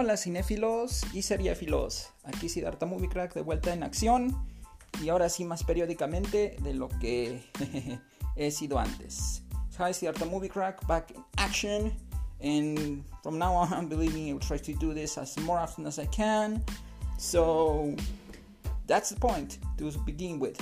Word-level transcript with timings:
Hola 0.00 0.16
cinéfilos 0.16 1.02
y 1.12 1.20
seriéfilos, 1.20 2.08
aquí 2.24 2.48
Siddhartha 2.48 2.86
Movie 2.86 3.10
Crack 3.10 3.34
de 3.34 3.42
vuelta 3.42 3.74
en 3.74 3.82
acción 3.82 4.34
y 5.02 5.10
ahora 5.10 5.28
sí 5.28 5.44
más 5.44 5.62
periódicamente 5.62 6.56
de 6.62 6.72
lo 6.72 6.88
que 6.88 7.44
he 8.34 8.50
sido 8.50 8.78
antes. 8.78 9.42
Hi 9.78 9.92
Siddhartha 9.92 10.24
Movie 10.24 10.48
Crack, 10.48 10.86
back 10.86 11.10
in 11.10 11.22
action 11.36 11.92
and 12.42 13.04
from 13.22 13.38
now 13.38 13.52
on 13.54 13.88
believe 13.90 14.14
me 14.14 14.30
I 14.30 14.32
will 14.32 14.40
try 14.40 14.56
to 14.56 14.72
do 14.72 14.94
this 14.94 15.18
as 15.18 15.36
more 15.40 15.58
often 15.58 15.86
as 15.86 15.98
I 15.98 16.06
can. 16.06 16.64
So 17.18 17.94
that's 18.86 19.10
the 19.10 19.20
point 19.20 19.58
to 19.76 19.92
begin 20.06 20.40
with 20.40 20.58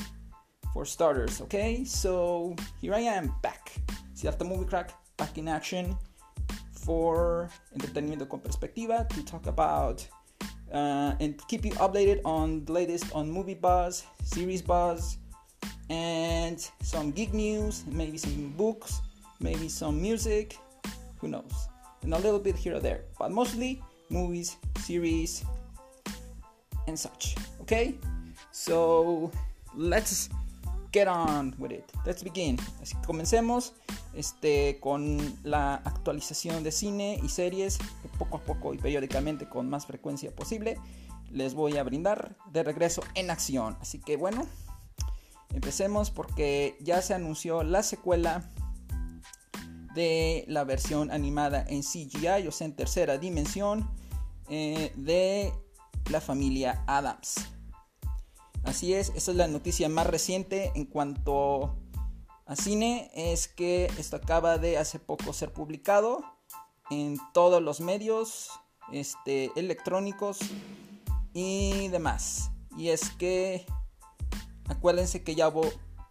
for 0.75 0.85
starters, 0.85 1.41
okay? 1.43 1.85
So 1.85 2.57
here 2.81 2.93
I 2.93 3.03
am 3.03 3.33
back. 3.41 3.71
Siddhartha 4.15 4.45
Movie 4.45 4.67
Crack 4.67 4.91
back 5.17 5.39
in 5.39 5.47
action 5.47 5.97
for 6.89 7.51
Entretenimiento 7.77 8.27
con 8.27 8.41
Perspectiva 8.41 9.07
to 9.11 9.23
talk 9.23 9.47
about 9.47 10.09
uh, 10.73 11.13
and 11.21 11.37
keep 11.47 11.67
you 11.67 11.73
updated 11.73 12.19
on 12.25 12.65
the 12.65 12.73
latest 12.73 13.15
on 13.15 13.31
movie 13.31 13.53
buzz, 13.53 14.07
series 14.25 14.63
buzz, 14.63 15.19
and 15.91 16.67
some 16.81 17.11
geek 17.11 17.35
news, 17.35 17.85
maybe 17.93 18.17
some 18.17 18.55
books, 18.57 19.03
maybe 19.39 19.69
some 19.69 20.01
music, 20.01 20.57
who 21.21 21.29
knows, 21.29 21.69
and 22.03 22.15
a 22.15 22.19
little 22.19 22.41
bit 22.41 22.57
here 22.57 22.77
or 22.77 22.81
there, 22.81 23.05
but 23.19 23.31
mostly 23.31 23.83
movies, 24.09 24.57
series, 24.79 25.45
and 26.87 26.99
such. 26.99 27.37
Okay, 27.61 27.99
so 28.51 29.31
let's 29.75 30.31
get 30.93 31.09
on 31.09 31.55
with 31.59 31.71
it. 31.71 31.85
Let's 32.05 32.23
begin. 32.23 32.59
Así 32.83 32.95
que 32.97 33.07
comencemos 33.07 33.75
este, 34.15 34.79
con 34.81 35.19
la 35.43 35.77
actualización 35.77 36.63
de 36.63 36.73
cine 36.73 37.21
y 37.23 37.29
series 37.29 37.79
poco 38.19 38.39
a 38.39 38.41
poco 38.41 38.75
y 38.75 38.79
periódicamente 38.79 39.49
con 39.49 39.69
más 39.69 39.87
frecuencia 39.87 40.35
posible 40.35 40.79
les 41.31 41.55
voy 41.55 41.77
a 41.77 41.83
brindar 41.83 42.37
de 42.53 42.63
regreso 42.63 43.03
en 43.15 43.31
acción. 43.31 43.77
Así 43.81 43.99
que 43.99 44.17
bueno, 44.17 44.47
empecemos 45.53 46.11
porque 46.11 46.77
ya 46.81 47.03
se 47.03 47.15
anunció 47.15 47.63
la 47.63 47.83
secuela 47.83 48.49
de 49.95 50.45
la 50.49 50.65
versión 50.65 51.11
animada 51.11 51.65
en 51.69 51.83
CGI, 51.83 52.47
o 52.47 52.53
sea, 52.53 52.67
en 52.67 52.77
tercera 52.77 53.19
dimensión, 53.19 53.91
eh, 54.49 54.93
de 54.97 55.53
la 56.11 56.21
familia 56.21 56.83
Adams. 56.87 57.35
Así 58.69 58.93
es, 58.93 59.13
esa 59.17 59.31
es 59.31 59.37
la 59.39 59.49
noticia 59.49 59.89
más 59.89 60.07
reciente 60.07 60.73
en 60.75 60.85
cuanto 60.85 61.75
a 62.45 62.55
cine, 62.55 63.11
es 63.15 63.49
que 63.49 63.87
esto 63.97 64.17
acaba 64.17 64.59
de 64.59 64.77
hace 64.77 64.99
poco 64.99 65.33
ser 65.33 65.55
publicado 65.55 66.23
en 66.91 67.17
todos 67.33 67.63
los 67.63 67.81
medios 67.81 68.51
este, 68.93 69.51
electrónicos 69.57 70.41
y 71.33 71.89
demás. 71.89 72.51
Y 72.77 72.91
es 72.91 73.09
que 73.09 73.65
acuérdense 74.69 75.25
que 75.25 75.35
ya 75.35 75.49
hubo 75.49 75.63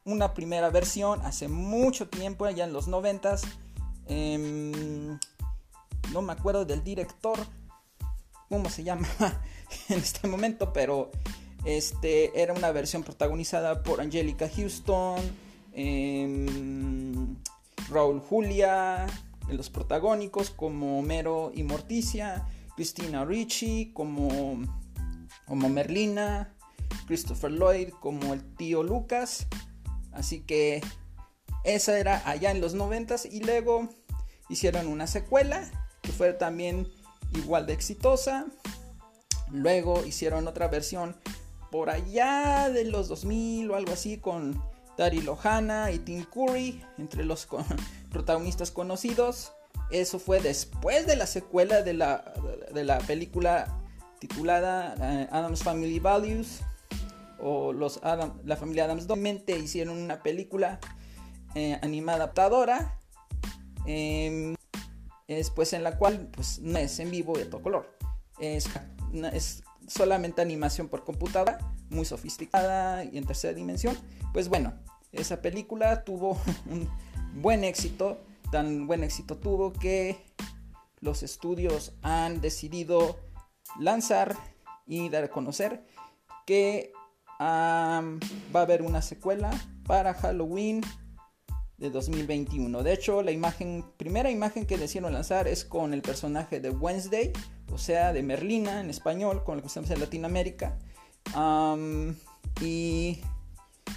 una 0.03 0.33
primera 0.33 0.71
versión 0.71 1.21
hace 1.27 1.47
mucho 1.47 2.09
tiempo, 2.09 2.45
allá 2.45 2.63
en 2.63 2.73
los 2.73 2.87
noventas. 2.87 3.43
Em, 4.07 5.19
no 6.11 6.23
me 6.23 6.33
acuerdo 6.33 6.65
del 6.65 6.83
director, 6.83 7.37
cómo 8.49 8.67
se 8.71 8.83
llama 8.83 9.07
en 9.89 9.99
este 9.99 10.27
momento, 10.27 10.73
pero 10.73 11.11
este, 11.67 12.41
era 12.41 12.53
una 12.53 12.71
versión 12.71 13.03
protagonizada 13.03 13.83
por 13.83 13.99
Angelica 13.99 14.49
Houston, 14.55 15.19
eh, 15.73 16.45
Raúl 17.89 18.21
Julia, 18.21 19.05
en 19.49 19.57
los 19.57 19.69
protagónicos 19.69 20.49
como 20.49 20.97
Homero 20.97 21.51
y 21.53 21.63
Morticia, 21.63 22.47
Christina 22.77 23.25
Ricci 23.25 23.91
como, 23.93 24.61
como 25.45 25.67
Merlina, 25.67 26.55
Christopher 27.05 27.51
Lloyd 27.51 27.89
como 27.99 28.33
el 28.33 28.55
tío 28.55 28.81
Lucas. 28.81 29.47
Así 30.13 30.39
que 30.39 30.81
esa 31.65 31.99
era 31.99 32.21
allá 32.25 32.51
en 32.51 32.61
los 32.61 32.75
noventas 32.75 33.25
y 33.25 33.41
luego 33.41 33.89
hicieron 34.47 34.87
una 34.87 35.05
secuela 35.05 35.69
que 36.01 36.13
fue 36.13 36.31
también 36.31 36.87
igual 37.33 37.65
de 37.65 37.73
exitosa. 37.73 38.45
Luego 39.51 40.05
hicieron 40.05 40.47
otra 40.47 40.69
versión 40.69 41.17
por 41.77 41.91
allá 41.91 42.71
de 42.71 42.85
los 42.85 43.07
2000 43.07 43.69
o 43.69 43.75
algo 43.75 43.93
así 43.93 44.17
con 44.17 44.59
Dari 44.97 45.21
Lohana 45.21 45.91
y 45.91 45.99
Tim 45.99 46.23
Curry 46.23 46.83
entre 46.97 47.23
los 47.23 47.47
protagonistas 48.11 48.71
conocidos. 48.71 49.51
Eso 49.91 50.17
fue 50.17 50.39
después 50.39 51.05
de 51.05 51.15
la 51.15 51.27
secuela 51.27 51.83
de 51.83 51.93
la, 51.93 52.33
de 52.73 52.83
la 52.83 52.97
película 52.97 53.79
titulada 54.17 54.95
uh, 54.97 55.35
Adams 55.35 55.61
Family 55.61 55.99
Values 55.99 56.61
o 57.37 57.73
los 57.73 58.01
la 58.43 58.55
familia 58.55 58.85
Adams 58.85 59.05
Domente 59.05 59.55
hicieron 59.59 59.99
una 59.99 60.23
película 60.23 60.79
eh, 61.53 61.77
animada 61.83 62.23
adaptadora 62.23 62.97
eh, 63.85 64.55
después 65.27 65.73
en 65.73 65.83
la 65.83 65.95
cual 65.99 66.27
pues 66.31 66.57
no 66.57 66.79
es 66.79 66.97
en 66.97 67.11
vivo 67.11 67.37
de 67.37 67.45
todo 67.45 67.61
color 67.61 67.95
es, 68.39 68.67
es 69.31 69.61
solamente 69.87 70.41
animación 70.41 70.87
por 70.87 71.03
computadora, 71.03 71.57
muy 71.89 72.05
sofisticada 72.05 73.03
y 73.05 73.17
en 73.17 73.25
tercera 73.25 73.53
dimensión. 73.53 73.97
Pues 74.33 74.49
bueno, 74.49 74.73
esa 75.11 75.41
película 75.41 76.03
tuvo 76.03 76.37
un 76.69 76.89
buen 77.33 77.63
éxito, 77.63 78.19
tan 78.51 78.87
buen 78.87 79.03
éxito 79.03 79.37
tuvo 79.37 79.73
que 79.73 80.17
los 80.99 81.23
estudios 81.23 81.93
han 82.01 82.41
decidido 82.41 83.19
lanzar 83.79 84.35
y 84.85 85.09
dar 85.09 85.25
a 85.25 85.29
conocer 85.29 85.83
que 86.45 86.91
va 87.39 87.99
a 87.99 88.61
haber 88.61 88.81
una 88.81 89.01
secuela 89.01 89.51
para 89.85 90.13
Halloween 90.13 90.81
de 91.77 91.91
2021. 91.91 92.81
De 92.83 92.93
hecho, 92.93 93.21
la 93.21 93.31
imagen, 93.31 93.85
primera 93.97 94.31
imagen 94.31 94.65
que 94.65 94.77
decidieron 94.77 95.13
lanzar 95.13 95.47
es 95.47 95.63
con 95.63 95.93
el 95.93 96.01
personaje 96.01 96.59
de 96.59 96.71
Wednesday, 96.71 97.31
o 97.71 97.77
sea, 97.77 98.13
de 98.13 98.23
Merlina 98.23 98.79
en 98.79 98.89
español, 98.89 99.43
con 99.43 99.57
lo 99.57 99.61
que 99.61 99.67
estamos 99.67 99.89
en 99.91 99.99
Latinoamérica. 99.99 100.77
y 102.61 103.21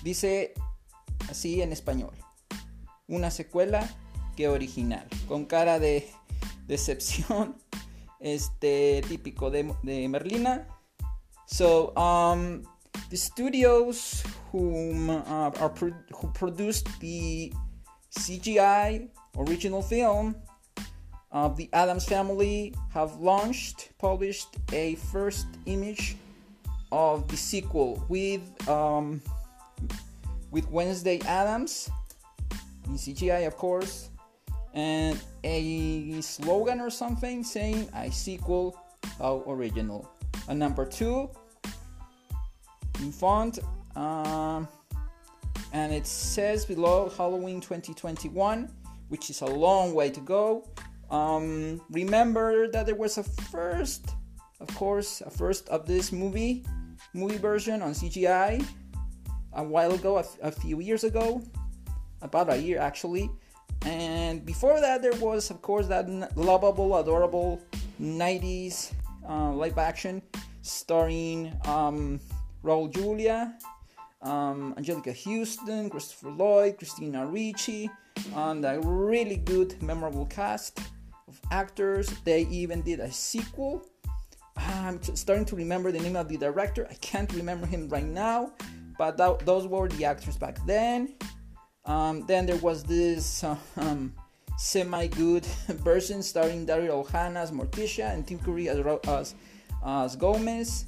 dice 0.03 0.55
así 1.29 1.63
en 1.63 1.73
español: 1.73 2.15
una 3.09 3.31
secuela 3.31 3.89
que 4.37 4.49
original, 4.49 5.07
con 5.29 5.45
cara 5.47 5.79
de 5.79 6.09
decepción, 6.67 7.57
este 8.21 9.03
típico 9.09 9.51
de, 9.51 9.65
Merlina. 10.09 10.69
So, 11.47 11.93
um, 11.97 12.63
the 13.09 13.17
studios 13.17 14.23
uh, 14.53 15.51
who 16.13 16.33
produced 16.33 16.87
the 17.01 17.53
CGI 18.11 19.11
original 19.37 19.83
film 19.83 20.37
of 21.33 21.57
the 21.57 21.69
Adams 21.73 22.05
family 22.05 22.75
have 22.93 23.17
launched, 23.17 23.91
published 23.99 24.57
a 24.73 24.97
first 24.97 25.47
image 25.67 26.17
of 26.93 27.29
the 27.29 27.37
sequel 27.37 28.05
with 28.09 28.43
um, 28.69 29.23
with 30.51 30.69
Wednesday 30.71 31.21
Adams 31.27 31.89
in 32.87 32.95
CGI, 32.95 33.47
of 33.47 33.57
course, 33.57 34.11
and 34.75 35.21
a 35.45 36.21
slogan 36.21 36.81
or 36.81 36.91
something 36.91 37.45
saying 37.45 37.89
"I 37.95 38.11
sequel 38.11 38.77
how 39.19 39.45
original." 39.47 40.11
And 40.49 40.59
number 40.59 40.85
two, 40.85 41.31
in 42.99 43.13
font, 43.13 43.61
um, 43.95 44.67
and 45.73 45.93
it 45.93 46.07
says 46.07 46.65
below 46.65 47.09
Halloween 47.17 47.61
2021, 47.61 48.69
which 49.09 49.31
is 49.31 49.43
a 49.43 49.47
long 49.47 49.95
way 49.95 50.11
to 50.11 50.21
go. 50.21 50.69
Um, 51.11 51.81
remember 51.91 52.69
that 52.71 52.87
there 52.87 52.95
was 52.95 53.19
a 53.19 53.25
first, 53.25 54.15
of 54.61 54.69
course, 54.77 55.21
a 55.23 55.31
first 55.31 55.69
of 55.69 55.87
this 55.87 56.13
movie, 56.13 56.65
movie 57.15 57.39
version 57.39 57.83
on 57.83 57.93
CGI 57.93 58.65
a 59.53 59.65
while 59.65 59.93
ago, 59.93 60.23
a, 60.43 60.53
few 60.53 60.81
years 60.81 61.03
ago, 61.03 61.43
about 62.23 62.53
a 62.53 62.57
year 62.57 62.79
actually. 62.79 63.29
And 63.83 64.45
before 64.47 64.81
that, 64.81 65.03
there 65.03 65.15
was, 65.15 65.51
of 65.51 65.63
course, 65.63 65.89
that 65.89 66.07
lovable, 66.37 66.97
adorable 66.97 67.61
90s 68.01 68.93
uh, 69.29 69.51
live 69.53 69.79
action 69.79 70.23
starring 70.63 71.53
um, 71.65 72.21
Raul 72.63 72.93
Julia, 72.93 73.55
um, 74.23 74.75
Angelica 74.77 75.13
Houston, 75.13 75.89
Christopher 75.89 76.31
Lloyd, 76.31 76.79
Christina 76.79 77.27
Ricci, 77.27 77.91
and 78.37 78.65
a 78.65 78.79
really 78.81 79.37
good, 79.37 79.83
memorable 79.83 80.27
cast 80.27 80.79
actors. 81.51 82.09
They 82.25 82.43
even 82.43 82.83
did 82.83 83.01
a 83.01 83.11
sequel. 83.11 83.87
I'm 84.57 85.03
starting 85.03 85.45
to 85.47 85.57
remember 85.57 85.91
the 85.93 86.01
name 86.01 86.17
of 86.17 86.29
the 86.29 86.37
director. 86.37 86.87
I 86.91 86.95
can't 86.95 87.33
remember 87.33 87.67
him 87.67 87.89
right 87.89 88.05
now, 88.05 88.53
but 88.99 89.17
those 89.45 89.67
were 89.67 89.89
the 89.89 90.05
actors 90.05 90.37
back 90.37 90.59
then. 90.67 91.15
Um, 91.87 92.27
then 92.27 92.47
there 92.47 92.57
was 92.57 92.85
this 92.85 93.43
uh, 93.43 93.57
um, 93.77 94.13
semi-good 94.59 95.45
version 95.85 96.23
starring 96.23 96.67
Daryl 96.67 97.05
Ohana 97.05 97.37
as 97.37 97.51
Morticia 97.51 98.13
and 98.13 98.27
Tim 98.27 98.39
Curry 98.39 98.69
as, 98.69 98.79
as, 99.09 99.35
as 99.85 100.17
Gomez. 100.17 100.87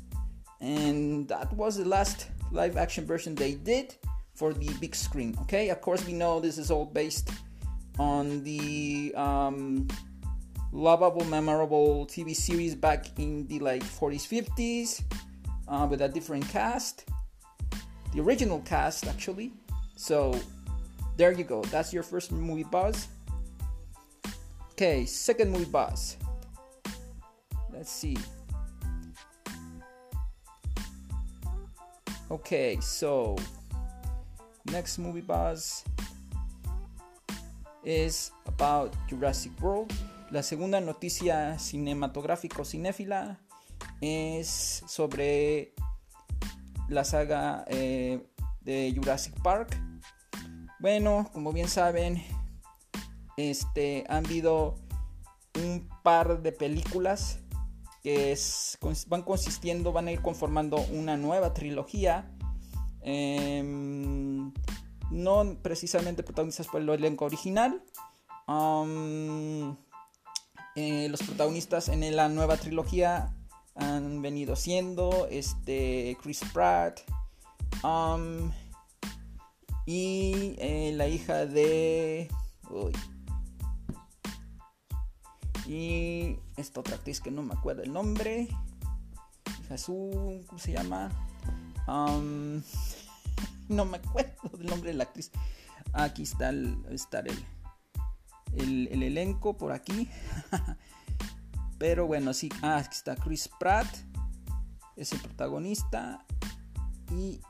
And 0.60 1.26
that 1.28 1.52
was 1.54 1.76
the 1.78 1.84
last 1.86 2.28
live 2.50 2.76
action 2.76 3.06
version 3.06 3.34
they 3.34 3.54
did 3.54 3.96
for 4.34 4.52
the 4.52 4.72
big 4.80 4.94
screen. 4.94 5.36
Okay, 5.42 5.70
of 5.70 5.80
course, 5.80 6.06
we 6.06 6.12
know 6.12 6.38
this 6.38 6.58
is 6.58 6.70
all 6.70 6.84
based 6.84 7.30
on 7.98 8.42
the 8.44 9.12
um, 9.16 9.88
lovable, 10.72 11.24
memorable 11.26 12.06
TV 12.06 12.34
series 12.34 12.74
back 12.74 13.18
in 13.18 13.46
the 13.46 13.58
like 13.60 13.84
40s, 13.84 14.26
50s 14.26 15.02
uh, 15.68 15.86
with 15.88 16.00
a 16.02 16.08
different 16.08 16.48
cast. 16.48 17.08
The 18.14 18.20
original 18.20 18.60
cast, 18.60 19.06
actually. 19.06 19.52
So 19.96 20.38
there 21.16 21.32
you 21.32 21.44
go. 21.44 21.62
That's 21.64 21.92
your 21.92 22.02
first 22.02 22.32
movie 22.32 22.64
buzz. 22.64 23.08
Okay, 24.72 25.04
second 25.04 25.52
movie 25.52 25.66
buzz. 25.66 26.16
Let's 27.72 27.90
see. 27.90 28.16
Okay, 32.30 32.78
so 32.80 33.36
next 34.70 34.98
movie 34.98 35.20
buzz 35.20 35.84
is 37.84 38.30
about 38.46 38.94
Jurassic 39.08 39.52
World. 39.60 39.92
La 40.32 40.42
segunda 40.42 40.80
noticia 40.80 41.58
cinematográfico 41.58 42.64
cinéfila 42.64 43.38
es 44.00 44.82
sobre 44.86 45.74
la 46.88 47.04
saga 47.04 47.66
eh, 47.68 48.26
de 48.62 48.94
Jurassic 48.96 49.38
Park. 49.42 49.78
Bueno, 50.80 51.28
como 51.34 51.52
bien 51.52 51.68
saben, 51.68 52.24
este, 53.36 54.04
han 54.08 54.24
habido 54.24 54.76
un 55.62 55.86
par 56.02 56.40
de 56.40 56.52
películas 56.52 57.40
que 58.02 58.34
van 59.08 59.24
consistiendo, 59.24 59.92
van 59.92 60.08
a 60.08 60.12
ir 60.12 60.22
conformando 60.22 60.78
una 60.92 61.18
nueva 61.18 61.52
trilogía. 61.52 62.34
Em, 63.02 64.50
no 65.10 65.58
precisamente 65.60 66.22
protagonistas 66.22 66.68
por 66.68 66.80
el 66.80 66.88
elenco 66.88 67.26
original. 67.26 67.84
Eh, 70.74 71.08
los 71.10 71.22
protagonistas 71.22 71.88
en 71.88 72.16
la 72.16 72.28
nueva 72.28 72.56
trilogía 72.56 73.34
han 73.74 74.22
venido 74.22 74.56
siendo 74.56 75.26
este, 75.30 76.16
Chris 76.22 76.40
Pratt 76.52 77.00
y 79.86 80.54
eh, 80.58 80.92
la 80.94 81.08
hija 81.08 81.46
de... 81.46 82.28
Y 85.66 86.38
esta 86.56 86.80
otra 86.80 86.96
actriz 86.96 87.20
que 87.20 87.30
no 87.30 87.42
me 87.42 87.54
acuerdo 87.54 87.82
el 87.82 87.92
nombre. 87.92 88.48
Jesús, 89.68 90.44
¿cómo 90.46 90.58
se 90.58 90.72
llama? 90.72 91.10
no 93.68 93.84
me 93.84 93.96
acuerdo 93.96 94.56
del 94.56 94.66
nombre 94.66 94.90
de 94.90 94.96
la 94.96 95.04
actriz. 95.04 95.30
Aquí 95.92 96.22
está 96.22 96.48
el, 96.50 96.76
está 96.90 97.20
el, 97.20 97.44
el, 98.56 99.02
elenco 99.02 99.56
por 99.56 99.72
aquí. 99.72 100.08
Pero 101.78 102.06
bueno, 102.06 102.32
sí. 102.32 102.48
Ah, 102.62 102.78
aquí 102.78 102.96
está 102.96 103.16
Chris 103.16 103.48
Pratt. 103.58 103.86
Es 104.96 105.12
el 105.12 105.20
protagonista. 105.20 106.24
Y 107.10 107.40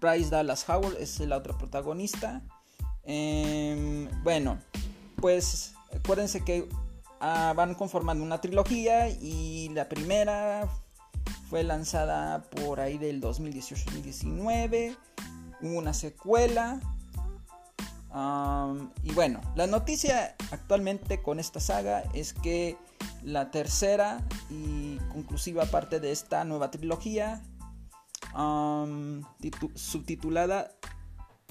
Bryce 0.00 0.30
Dallas 0.30 0.68
Howard 0.68 0.96
es 0.98 1.20
la 1.20 1.36
otra 1.36 1.56
protagonista. 1.56 2.42
Em, 3.04 4.08
bueno, 4.22 4.58
pues 5.16 5.74
acuérdense 5.92 6.44
que 6.44 6.68
Ah, 7.24 7.52
van 7.54 7.76
conformando 7.76 8.24
una 8.24 8.40
trilogía 8.40 9.08
y 9.08 9.68
la 9.68 9.88
primera 9.88 10.68
fue 11.48 11.62
lanzada 11.62 12.42
por 12.50 12.80
ahí 12.80 12.98
del 12.98 13.20
2018-2019. 13.20 14.96
Hubo 15.60 15.78
una 15.78 15.94
secuela. 15.94 16.80
Y 18.14 19.12
bueno, 19.14 19.40
la 19.54 19.66
noticia 19.66 20.36
actualmente 20.50 21.22
con 21.22 21.40
esta 21.40 21.60
saga 21.60 22.04
es 22.12 22.34
que 22.34 22.76
la 23.22 23.50
tercera 23.50 24.20
y 24.50 24.96
conclusiva 25.12 25.64
parte 25.66 25.98
de 25.98 26.12
esta 26.12 26.44
nueva 26.44 26.70
trilogía, 26.70 27.42
subtitulada 29.74 30.72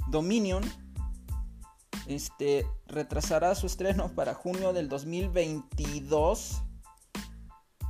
Dominion, 0.09 0.63
este, 2.05 2.67
retrasará 2.87 3.55
su 3.55 3.65
estreno 3.65 4.09
para 4.13 4.33
junio 4.35 4.73
del 4.73 4.87
2022, 4.87 6.61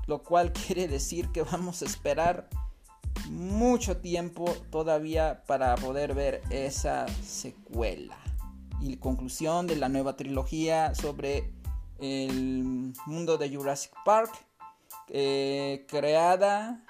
lo 0.08 0.24
cual 0.24 0.54
quiere 0.68 0.88
decir 0.88 1.30
que 1.32 1.42
vamos 1.42 1.82
a 1.82 1.86
esperar 1.86 2.48
mucho 3.30 3.98
tiempo 3.98 4.46
todavía 4.70 5.44
para 5.46 5.76
poder 5.76 6.14
ver 6.14 6.42
esa 6.50 7.06
secuela 7.24 8.18
y 8.82 8.98
conclusión 8.98 9.68
de 9.68 9.76
la 9.76 9.90
nueva 9.90 10.16
trilogía 10.16 10.94
sobre 10.96 11.54
el 12.00 12.94
mundo 13.06 13.38
de 13.38 13.56
Jurassic 13.56 13.94
Park, 14.04 14.32
eh, 15.10 15.86
creada 15.88 16.84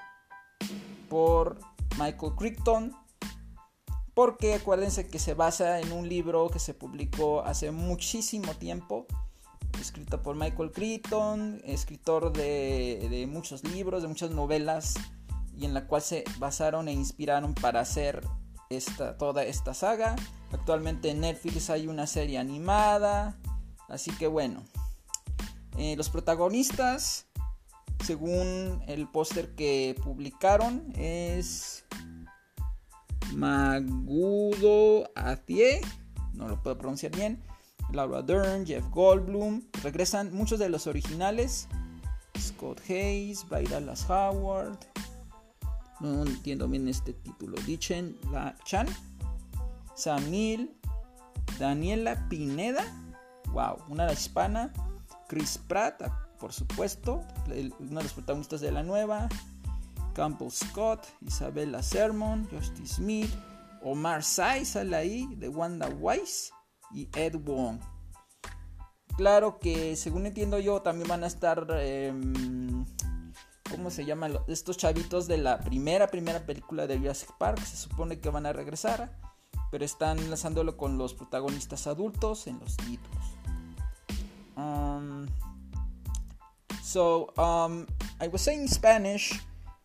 por 1.10 1.60
Michael 1.98 2.34
Crichton 2.38 2.96
porque 4.14 4.56
acuérdense 4.56 5.08
que 5.08 5.20
se 5.20 5.34
basa 5.34 5.80
en 5.80 5.92
un 5.92 6.08
libro 6.08 6.50
que 6.50 6.60
se 6.60 6.74
publicó 6.74 7.44
hace 7.44 7.72
muchísimo 7.72 8.54
tiempo, 8.54 9.06
escrito 9.80 10.22
por 10.22 10.36
Michael 10.36 10.72
Crichton, 10.72 11.62
escritor 11.64 12.34
de, 12.34 13.28
muchos 13.32 13.64
libros, 13.64 14.02
de 14.02 14.10
muchas 14.10 14.32
novelas, 14.32 14.96
y 15.56 15.66
en 15.66 15.74
la 15.74 15.88
cual 15.88 16.02
se 16.02 16.24
basaron 16.40 16.88
e 16.88 16.94
inspiraron 16.94 17.54
para 17.54 17.80
hacer 17.80 18.22
esta, 18.72 19.18
toda 19.18 19.44
esta 19.44 19.74
saga. 19.74 20.16
Actualmente 20.52 21.10
en 21.10 21.22
Netflix 21.22 21.70
hay 21.70 21.88
una 21.88 22.08
serie 22.08 22.38
animada, 22.38 23.38
así 23.88 24.12
que 24.12 24.28
bueno, 24.28 24.64
eh, 25.78 25.96
los 25.96 26.10
protagonistas, 26.10 27.28
según 28.04 28.84
el 28.88 29.08
póster 29.08 29.56
que 29.56 29.96
publicaron, 30.04 30.92
es 30.96 31.86
Magudo 33.34 35.10
Athie, 35.16 35.82
no 36.34 36.48
lo 36.48 36.62
puedo 36.62 36.78
pronunciar 36.78 37.16
bien, 37.16 37.42
Laura 37.94 38.22
Dern, 38.22 38.66
Jeff 38.66 38.86
Goldblum, 38.90 39.64
regresan 39.84 40.34
muchos 40.34 40.60
de 40.60 40.70
los 40.70 40.88
originales, 40.88 41.68
Scott 42.38 42.82
Hayes, 42.90 43.46
Dallas 43.50 44.10
Howard, 44.10 44.78
no 46.02 46.24
entiendo 46.24 46.68
bien 46.68 46.88
este 46.88 47.14
título, 47.14 47.58
Dichen 47.66 48.18
La 48.32 48.56
Chan, 48.64 48.88
Sam 49.96 50.30
Neill, 50.30 50.76
Daniela 51.60 52.28
Pineda, 52.30 52.84
wow, 53.54 53.78
una 53.90 54.12
hispana, 54.12 54.74
Chris 55.28 55.58
Pratt, 55.68 56.02
por 56.40 56.54
supuesto, 56.54 57.24
uno 57.46 58.00
de 58.00 58.04
los 58.04 58.14
protagonistas 58.14 58.62
de 58.62 58.72
la 58.72 58.84
nueva, 58.84 59.30
Campbell 60.14 60.50
Scott, 60.52 61.06
Isabella 61.22 61.82
Sermon, 61.84 62.48
Justice 62.50 62.96
Smith, 62.96 63.32
Omar 63.84 64.24
Sy 64.24 64.66
sale 64.66 64.96
ahí, 64.96 65.36
de 65.38 65.50
Wanda 65.50 65.88
Wise 65.88 66.52
y 66.94 67.08
Ed 67.16 67.36
Wong. 67.36 67.80
Claro 69.18 69.60
que 69.60 69.96
según 69.96 70.26
entiendo 70.26 70.60
yo 70.60 70.82
también 70.82 71.08
van 71.08 71.24
a 71.24 71.28
estar, 71.28 71.68
em, 71.80 72.86
¿cómo 73.72 73.90
se 73.90 74.06
llaman? 74.06 74.38
Estos 74.48 74.78
chavitos 74.78 75.28
de 75.28 75.38
la 75.38 75.60
primera, 75.60 76.08
primera 76.08 76.46
película 76.46 76.88
de 76.88 76.98
Jurassic 76.98 77.32
Park. 77.38 77.64
Se 77.64 77.78
supone 77.78 78.20
que 78.20 78.30
van 78.30 78.46
a 78.46 78.54
regresar, 78.54 79.18
pero 79.72 79.86
están 79.86 80.30
lanzándolo 80.30 80.78
con 80.78 80.98
los 80.98 81.14
protagonistas 81.14 81.88
adultos 81.88 82.48
en 82.48 82.60
los 82.60 82.78
títulos. 82.78 83.26
Um, 84.56 85.28
so, 86.84 87.34
um, 87.38 87.88
I 88.20 88.28
was 88.28 88.42
saying 88.42 88.68
Spanish. 88.68 89.42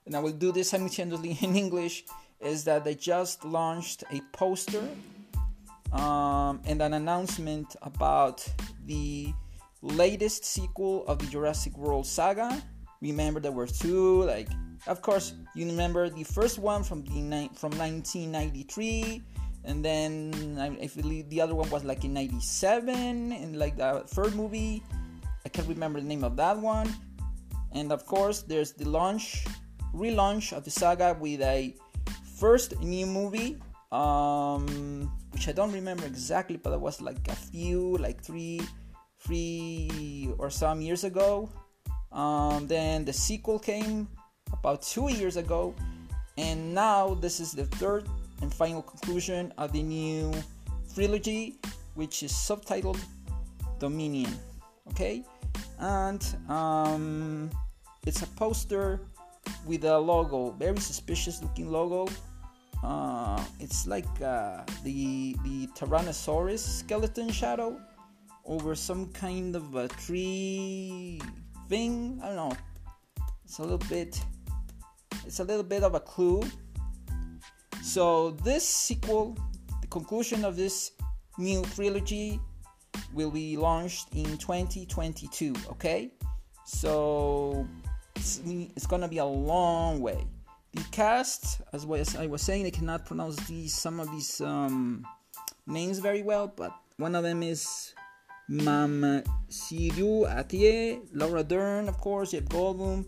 and 0.06 0.14
I 0.14 0.20
will 0.20 0.32
do 0.32 0.52
this 0.52 0.70
simultaneously 0.70 1.36
in 1.42 1.56
English, 1.56 2.04
is 2.40 2.64
that 2.64 2.84
they 2.84 2.94
just 2.94 3.44
launched 3.44 4.04
a 4.10 4.20
poster 4.32 4.88
um, 5.92 6.60
and 6.64 6.80
an 6.80 6.94
announcement 6.94 7.76
about 7.82 8.46
the 8.86 9.32
latest 9.82 10.44
sequel 10.44 11.04
of 11.06 11.18
the 11.18 11.26
Jurassic 11.26 11.76
World 11.76 12.06
saga. 12.06 12.62
Remember, 13.06 13.38
there 13.40 13.52
were 13.52 13.66
two. 13.66 14.24
Like, 14.24 14.48
of 14.86 15.00
course, 15.02 15.34
you 15.54 15.66
remember 15.66 16.10
the 16.10 16.24
first 16.24 16.58
one 16.58 16.82
from 16.82 17.02
the 17.04 17.20
ni- 17.20 17.50
from 17.54 17.70
1993, 17.78 19.22
and 19.64 19.84
then 19.84 20.58
I, 20.58 20.90
believe 20.94 21.30
the 21.30 21.40
other 21.40 21.54
one 21.54 21.70
was 21.70 21.84
like 21.84 22.04
in 22.04 22.12
'97, 22.12 23.32
and 23.32 23.56
like 23.56 23.76
the 23.76 24.02
third 24.06 24.34
movie, 24.34 24.82
I 25.44 25.48
can't 25.48 25.68
remember 25.68 26.00
the 26.00 26.06
name 26.06 26.24
of 26.24 26.36
that 26.36 26.58
one. 26.58 26.90
And 27.72 27.92
of 27.92 28.06
course, 28.06 28.42
there's 28.42 28.72
the 28.72 28.88
launch 28.88 29.46
relaunch 29.94 30.52
of 30.52 30.64
the 30.64 30.70
saga 30.70 31.16
with 31.18 31.40
a 31.42 31.74
first 32.38 32.78
new 32.80 33.06
movie, 33.06 33.58
um, 33.92 35.10
which 35.32 35.48
I 35.48 35.52
don't 35.52 35.72
remember 35.72 36.04
exactly, 36.04 36.56
but 36.56 36.72
it 36.72 36.80
was 36.80 37.00
like 37.00 37.28
a 37.28 37.36
few, 37.36 37.96
like 37.98 38.22
three, 38.22 38.60
three 39.20 40.32
or 40.38 40.50
some 40.50 40.80
years 40.80 41.04
ago. 41.04 41.48
Um, 42.16 42.66
then 42.66 43.04
the 43.04 43.12
sequel 43.12 43.58
came 43.58 44.08
about 44.52 44.80
two 44.80 45.12
years 45.12 45.36
ago, 45.36 45.74
and 46.38 46.74
now 46.74 47.14
this 47.14 47.40
is 47.40 47.52
the 47.52 47.66
third 47.76 48.08
and 48.40 48.52
final 48.52 48.80
conclusion 48.80 49.52
of 49.58 49.72
the 49.72 49.82
new 49.82 50.32
trilogy, 50.94 51.60
which 51.94 52.22
is 52.22 52.32
subtitled 52.32 52.98
Dominion. 53.78 54.32
Okay, 54.90 55.22
and 55.78 56.24
um, 56.48 57.50
it's 58.06 58.22
a 58.22 58.26
poster 58.28 59.00
with 59.66 59.84
a 59.84 59.98
logo, 59.98 60.52
very 60.52 60.78
suspicious 60.78 61.42
looking 61.42 61.70
logo. 61.70 62.08
Uh, 62.82 63.44
it's 63.60 63.86
like 63.86 64.08
uh, 64.22 64.64
the 64.84 65.36
the 65.44 65.66
Tyrannosaurus 65.76 66.60
skeleton 66.60 67.28
shadow 67.28 67.76
over 68.46 68.74
some 68.74 69.12
kind 69.12 69.54
of 69.54 69.74
a 69.74 69.88
tree 69.88 71.20
thing. 71.68 72.20
I 72.22 72.26
don't 72.28 72.36
know. 72.36 72.56
It's 73.44 73.58
a 73.58 73.62
little 73.62 73.78
bit. 73.88 74.20
It's 75.24 75.40
a 75.40 75.44
little 75.44 75.62
bit 75.62 75.82
of 75.82 75.94
a 75.94 76.00
clue. 76.00 76.42
So 77.82 78.30
this 78.42 78.66
sequel, 78.66 79.36
the 79.80 79.86
conclusion 79.86 80.44
of 80.44 80.56
this 80.56 80.92
new 81.38 81.62
trilogy, 81.74 82.40
will 83.12 83.30
be 83.30 83.56
launched 83.56 84.08
in 84.14 84.36
2022. 84.38 85.54
Okay, 85.70 86.12
so 86.64 87.66
it's, 88.14 88.40
it's 88.46 88.86
gonna 88.86 89.08
be 89.08 89.18
a 89.18 89.24
long 89.24 90.00
way. 90.00 90.26
The 90.74 90.84
cast, 90.90 91.62
as, 91.72 91.86
well 91.86 92.00
as 92.00 92.16
I 92.16 92.26
was 92.26 92.42
saying, 92.42 92.66
I 92.66 92.70
cannot 92.70 93.06
pronounce 93.06 93.36
these 93.46 93.72
some 93.72 93.98
of 93.98 94.10
these 94.10 94.40
um, 94.40 95.06
names 95.66 96.00
very 96.00 96.22
well, 96.22 96.52
but 96.54 96.72
one 96.98 97.14
of 97.14 97.22
them 97.22 97.42
is 97.42 97.94
Mam 98.48 99.22
Sidu 99.48 100.24
Atie, 100.26 101.00
Laura 101.12 101.42
Dern, 101.42 101.88
of 101.88 101.98
course, 101.98 102.30
Jeff 102.30 102.44
Goldblum, 102.44 103.04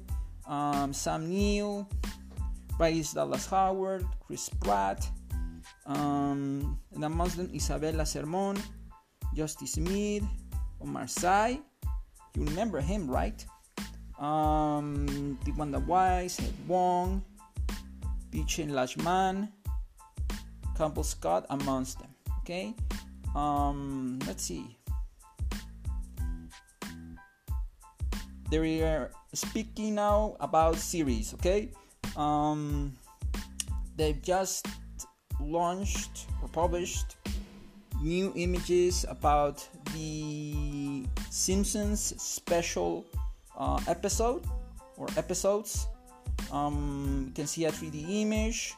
um, 0.47 0.93
Sam 0.93 1.29
Neill, 1.29 1.89
Bryce 2.77 3.13
Dallas 3.13 3.47
Howard, 3.47 4.05
Chris 4.27 4.49
Pratt, 4.61 5.07
um, 5.87 6.79
and 6.95 7.05
amongst 7.05 7.37
them 7.37 7.51
Isabella 7.55 8.05
Sermon, 8.07 8.57
Justice 9.35 9.73
Smith, 9.73 10.25
Omar 10.81 11.07
Sy. 11.07 11.61
You 12.35 12.45
remember 12.45 12.81
him, 12.81 13.11
right? 13.11 13.45
Um, 14.19 15.39
Wanda 15.57 15.79
Wise, 15.79 16.41
Ed 16.41 16.55
Wong, 16.67 17.23
Pichen 18.31 18.71
Lashman, 18.71 19.49
Campbell 20.77 21.05
Scott 21.05 21.47
amongst 21.51 22.01
them. 22.01 22.11
Okay, 22.41 22.75
um, 23.35 24.19
let's 24.27 24.43
see. 24.45 24.78
They 28.51 28.81
are 28.81 29.11
speaking 29.35 29.97
now 29.97 30.37
about 30.41 30.77
series. 30.77 31.35
Okay, 31.35 31.69
um, 32.17 32.97
they've 33.97 34.21
just 34.23 34.67
launched 35.39 36.27
or 36.41 36.49
published 36.49 37.17
new 38.01 38.33
images 38.37 39.05
about 39.09 39.69
the 39.93 41.05
Simpsons 41.29 42.01
special 42.17 43.05
uh, 43.59 43.81
episode 43.87 44.45
or 44.97 45.09
episodes. 45.19 45.87
Um, 46.51 47.25
you 47.29 47.35
can 47.35 47.47
see 47.47 47.67
a 47.67 47.73
3D 47.73 48.23
image 48.23 48.73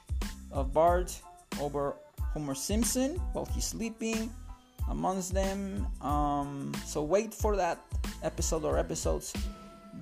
of 0.51 0.75
Bart 0.75 1.15
over 1.61 1.95
Homer 2.35 2.57
Simpson 2.57 3.23
while 3.35 3.47
he's 3.55 3.67
sleeping 3.67 4.35
amongst 4.91 5.33
them. 5.33 5.87
Um, 6.01 6.73
so 6.85 7.05
wait 7.05 7.33
for 7.33 7.55
that 7.55 7.79
episode 8.25 8.65
or 8.65 8.77
episodes 8.79 9.33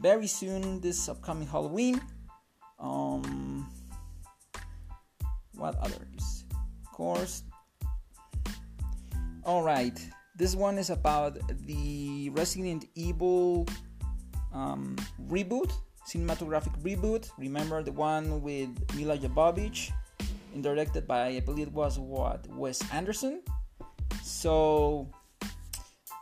very 0.00 0.26
soon 0.26 0.80
this 0.80 1.09
upcoming 1.09 1.47
Halloween. 1.47 2.00
Um, 2.78 3.68
what 5.54 5.76
others? 5.76 6.45
Of 6.85 6.92
course. 6.92 7.42
All 9.45 9.62
right, 9.62 9.99
this 10.37 10.54
one 10.54 10.78
is 10.78 10.90
about 10.90 11.38
the 11.66 12.30
Resident 12.30 12.85
Evil 12.95 13.66
um, 14.52 14.97
reboot, 15.26 15.73
cinematographic 16.07 16.76
reboot. 16.83 17.30
Remember 17.38 17.83
the 17.83 17.92
one 17.92 18.42
with 18.42 18.68
Mila 18.95 19.16
Jovovich, 19.16 19.90
and 20.54 20.62
directed 20.62 21.09
by 21.09 21.28
I 21.28 21.40
believe 21.40 21.68
it 21.68 21.73
was 21.73 21.99
what 21.99 22.47
Wes 22.49 22.83
Anderson. 22.92 23.42
So 24.23 25.09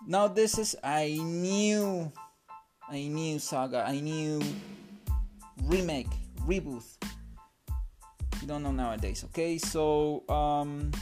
now 0.06 0.28
this 0.28 0.56
is 0.58 0.76
a 0.84 1.18
new, 1.18 2.12
a 2.92 3.08
new 3.08 3.38
saga, 3.38 3.84
a 3.86 4.00
new 4.00 4.40
remake, 5.64 6.08
reboot. 6.46 6.84
You 8.40 8.48
don't 8.48 8.62
know 8.62 8.72
nowadays, 8.72 9.24
okay? 9.24 9.58
So 9.58 10.22
um, 10.28 10.92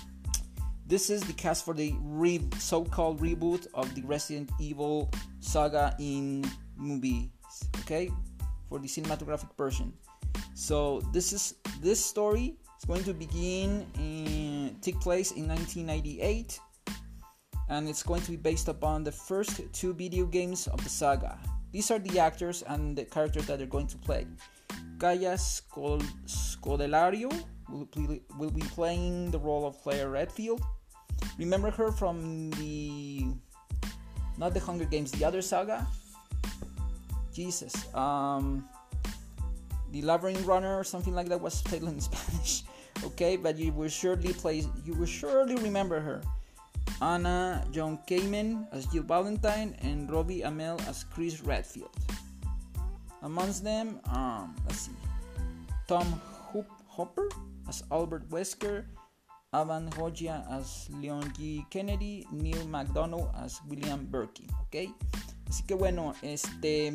this 0.87 1.11
is 1.11 1.23
the 1.23 1.33
cast 1.33 1.65
for 1.65 1.75
the 1.75 1.95
re- 2.03 2.47
so-called 2.59 3.21
reboot 3.21 3.67
of 3.75 3.95
the 3.95 4.03
Resident 4.03 4.51
Evil 4.61 5.11
saga 5.41 5.95
in 5.99 6.45
movies 6.77 7.29
okay 7.81 8.11
for 8.69 8.79
the 8.79 8.89
cinematographic 8.89 9.55
version 9.57 9.93
so 10.55 11.01
this 11.13 11.33
is 11.33 11.55
this 11.81 12.05
story 12.05 12.57
is 12.79 12.85
going 12.85 13.05
to 13.05 13.15
begin 13.15 13.87
in 13.99 14.77
take 14.81 14.99
place 15.01 15.33
in 15.33 15.47
1998 15.47 16.59
and 17.69 17.89
it's 17.89 18.03
going 18.03 18.21
to 18.21 18.31
be 18.31 18.37
based 18.37 18.69
upon 18.69 19.05
the 19.05 19.13
first 19.13 19.61
two 19.73 19.95
video 19.95 20.27
games 20.27 20.67
of 20.67 20.83
the 20.83 20.91
saga 20.91 21.39
these 21.75 21.91
are 21.91 21.99
the 21.99 22.23
actors 22.23 22.63
and 22.71 22.95
the 22.95 23.05
characters 23.05 23.47
that 23.51 23.59
they're 23.59 23.67
going 23.67 23.91
to 23.91 23.99
play 23.99 24.27
Kaya 25.03 25.35
Scodelario 25.35 27.29
will, 28.39 28.51
be 28.51 28.63
playing 28.79 29.31
the 29.35 29.39
role 29.39 29.67
of 29.67 29.75
Claire 29.83 30.09
Redfield 30.11 30.63
remember 31.39 31.71
her 31.71 31.91
from 31.91 32.51
the 32.53 33.27
not 34.37 34.53
the 34.53 34.61
Hunger 34.61 34.85
Games, 34.85 35.13
the 35.13 35.25
other 35.25 35.43
saga, 35.43 35.87
Jesus. 37.33 37.73
Um, 37.95 38.69
the 39.93 40.03
Labyrinth 40.03 40.45
Runner 40.45 40.77
or 40.77 40.83
something 40.83 41.15
like 41.15 41.29
that 41.29 41.41
was 41.41 41.63
titled 41.63 41.93
in 41.93 42.01
Spanish. 42.11 42.65
okay, 43.05 43.37
but 43.37 43.57
you 43.59 43.73
will 43.73 43.89
surely 43.89 44.33
play. 44.33 44.65
You 44.85 44.95
will 44.95 45.07
surely 45.07 45.55
remember 45.57 46.01
her. 46.01 46.21
Anna 47.01 47.65
John 47.73 47.99
Kamen 48.07 48.67
as 48.73 48.87
Jill 48.87 49.03
Valentine 49.03 49.77
and 49.83 50.11
Robbie 50.11 50.41
Amell 50.41 50.81
as 50.89 51.05
Chris 51.05 51.43
Redfield. 51.43 51.91
Amongst 53.23 53.65
them, 53.65 54.01
um, 54.13 54.55
let's 54.67 54.81
see, 54.81 54.97
Tom 55.89 56.07
Hoop 56.53 56.67
Hopper 56.89 57.29
as 57.69 57.83
Albert 57.91 58.29
Wesker, 58.31 58.85
Avan 59.53 59.91
Hojia 59.95 60.45
as 60.51 60.89
Leon 61.01 61.33
G. 61.37 61.65
Kennedy, 61.71 62.27
Neil 62.31 62.67
McDonough 62.67 63.33
as 63.43 63.61
William 63.69 64.07
Birkin. 64.07 64.49
Okay. 64.67 64.93
Así 65.49 65.63
que 65.67 65.75
bueno, 65.75 66.15
este 66.23 66.93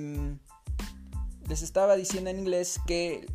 les 1.48 1.62
estaba 1.64 1.96
diciendo 1.96 2.30
en 2.30 2.40
inglés 2.40 2.80
que 2.86 3.26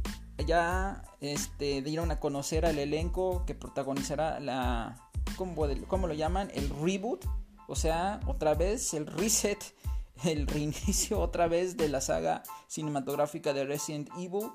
ya 0.47 1.03
este, 1.21 1.83
dieron 1.83 2.11
a 2.11 2.21
conocer 2.21 2.65
al 2.65 2.79
elenco 2.79 3.45
que 3.45 3.55
protagonizará 3.55 4.39
la 4.41 4.97
¿cómo, 5.37 5.67
¿cómo, 5.89 6.07
lo 6.07 6.15
llaman? 6.15 6.51
El 6.55 6.71
reboot, 6.71 7.25
o 7.69 7.77
sea, 7.77 8.21
otra 8.27 8.55
vez 8.55 8.95
el 8.95 9.07
reset, 9.07 9.59
el 10.25 10.47
reinicio 10.47 11.21
otra 11.21 11.49
vez 11.49 11.77
de 11.77 11.89
la 11.89 12.01
saga 12.01 12.43
cinematográfica 12.69 13.53
de 13.53 13.65
Resident 13.65 14.09
Evil. 14.19 14.51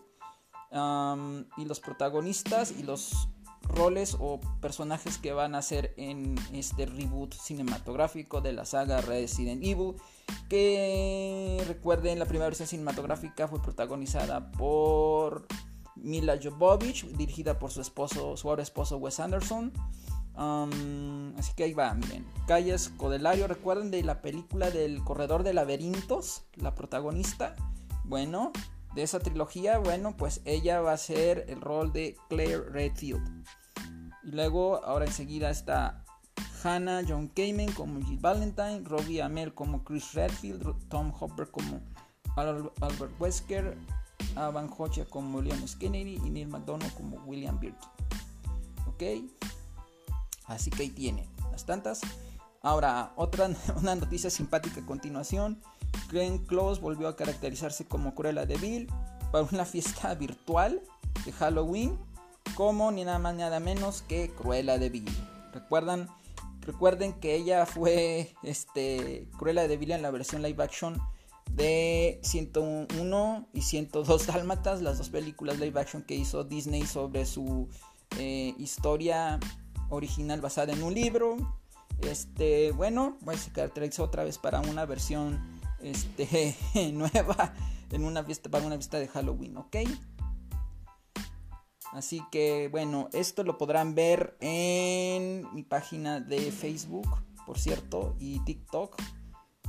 y 1.58 1.66
los 1.66 1.80
protagonistas 1.80 2.72
y 2.72 2.84
los 2.84 3.30
roles 3.76 4.16
o 4.20 4.40
personajes 4.62 5.18
que 5.18 5.34
van 5.34 5.56
a 5.56 5.62
ser 5.62 5.94
en 5.98 6.36
este 6.54 6.86
reboot 6.86 7.34
cinematográfico 7.34 8.42
de 8.42 8.54
la 8.54 8.66
saga 8.66 9.02
Resident 9.02 9.64
Evil. 9.64 9.96
Que 10.50 11.64
recuerden, 11.68 12.20
la 12.20 12.26
primera 12.26 12.46
versión 12.46 12.68
cinematográfica 12.68 13.48
fue 13.48 13.62
protagonizada 13.62 14.52
por 14.52 15.48
Mila 15.96 16.40
Jovovich, 16.42 17.06
dirigida 17.16 17.60
por 17.60 17.72
su 17.72 17.82
esposo, 17.82 18.38
su 18.38 18.50
ahora 18.50 18.64
esposo 18.64 18.98
Wes 18.98 19.20
Anderson. 19.20 19.72
Así 20.36 21.54
que 21.56 21.64
ahí 21.64 21.74
va, 21.74 21.94
miren. 21.94 22.26
Calles 22.48 22.90
Codelario, 22.98 23.48
recuerden 23.48 23.92
de 23.92 24.04
la 24.04 24.22
película 24.22 24.72
del 24.72 25.04
Corredor 25.04 25.44
de 25.44 25.54
Laberintos, 25.54 26.44
la 26.56 26.76
protagonista. 26.76 27.56
Bueno, 28.06 28.52
de 28.96 29.04
esa 29.04 29.20
trilogía, 29.20 29.78
bueno, 29.78 30.16
pues 30.18 30.42
ella 30.46 30.82
va 30.82 30.94
a 30.94 30.98
ser 30.98 31.46
el 31.48 31.62
rol 31.62 31.94
de 31.94 32.18
Claire 32.30 32.70
Redfield. 32.70 33.46
Y 34.24 34.32
luego, 34.32 34.84
ahora 34.84 35.06
enseguida 35.06 35.50
está 35.50 36.04
Hannah 36.64 37.04
John 37.08 37.28
Kamen 37.30 37.72
como 37.74 38.02
Jill 38.02 38.20
Valentine, 38.20 38.82
Robbie 38.84 39.22
Amell 39.22 39.54
como 39.54 39.84
Chris 39.84 40.14
Redfield, 40.14 40.76
Tom 40.90 41.14
Hopper 41.20 41.50
como 41.50 41.82
Albert 42.36 43.14
Wesker, 43.20 43.78
Avan 44.36 44.70
Hocha 44.78 45.06
como 45.06 45.38
William 45.40 45.60
Kennedy 45.80 46.16
y 46.24 46.30
Neil 46.30 46.48
McDonough 46.48 46.94
como 46.94 47.18
William 47.26 47.60
Birkin. 47.60 47.90
Ok, 48.88 49.04
así 50.50 50.70
que 50.70 50.84
ahí 50.84 50.89
tiene 50.89 51.27
las 51.51 51.65
tantas. 51.65 52.01
Ahora, 52.62 53.13
otra 53.15 53.50
una 53.77 53.96
noticia 53.96 54.29
simpática 54.29 54.82
a 54.82 54.86
continuación. 54.86 55.62
Glenn 56.10 56.39
Close 56.39 56.82
volvió 56.82 57.08
a 57.08 57.15
caracterizarse 57.15 57.86
como 57.86 58.13
Cruella 58.13 58.46
de 58.46 58.58
Vil 58.58 58.88
para 59.32 59.48
una 59.51 59.65
fiesta 59.65 60.13
virtual 60.15 60.82
de 61.25 61.32
Halloween 61.32 61.98
como 62.56 62.91
ni 62.91 63.06
nada 63.06 63.20
más 63.20 63.36
nada 63.36 63.60
menos 63.60 64.01
que 64.01 64.29
Cruella 64.29 64.77
de 64.77 64.89
Vil. 64.89 65.06
¿Recuerdan? 65.53 66.10
Recuerden 66.62 67.13
que 67.13 67.36
ella 67.36 67.65
fue 67.65 68.36
este, 68.44 69.27
Cruella 69.38 69.68
de 69.68 69.77
Vil 69.77 69.91
en 69.91 70.01
la 70.01 70.12
versión 70.12 70.41
live 70.41 70.63
action 70.63 71.00
de 71.51 72.20
101 72.22 73.48
y 73.53 73.62
102 73.62 74.27
Dálmatas, 74.27 74.82
las 74.82 74.98
dos 74.98 75.10
películas 75.10 75.60
live 75.60 75.79
action 75.79 76.03
que 76.03 76.15
hizo 76.15 76.44
Disney 76.44 76.86
sobre 76.86 77.25
su 77.25 77.68
eh, 78.18 78.53
historia 78.58 79.39
original 79.89 80.41
basada 80.41 80.74
en 80.74 80.84
un 80.84 80.93
libro. 80.93 81.38
Este, 82.01 82.72
bueno, 82.72 83.17
pues 83.25 83.41
se 83.41 83.51
caracterizó 83.51 84.03
otra 84.03 84.24
vez 84.24 84.38
para 84.38 84.62
una 84.62 84.86
versión 84.86 85.60
este, 85.81 86.55
nueva 86.93 87.53
en 87.91 88.05
una 88.05 88.24
fiesta, 88.24 88.50
para 88.50 88.65
una 88.65 88.75
fiesta 88.75 89.00
de 89.00 89.08
Halloween, 89.08 89.58
¿ok? 89.58 89.77
Así 91.91 92.22
que 92.31 92.67
bueno, 92.69 93.10
esto 93.13 93.43
lo 93.43 93.58
podrán 93.58 93.96
ver 93.96 94.38
en 94.41 95.48
mi 95.53 95.63
página 95.63 96.19
de 96.19 96.51
Facebook, 96.51 97.08
por 97.46 97.58
cierto, 97.58 98.15
y 98.19 98.39
TikTok, 98.41 98.96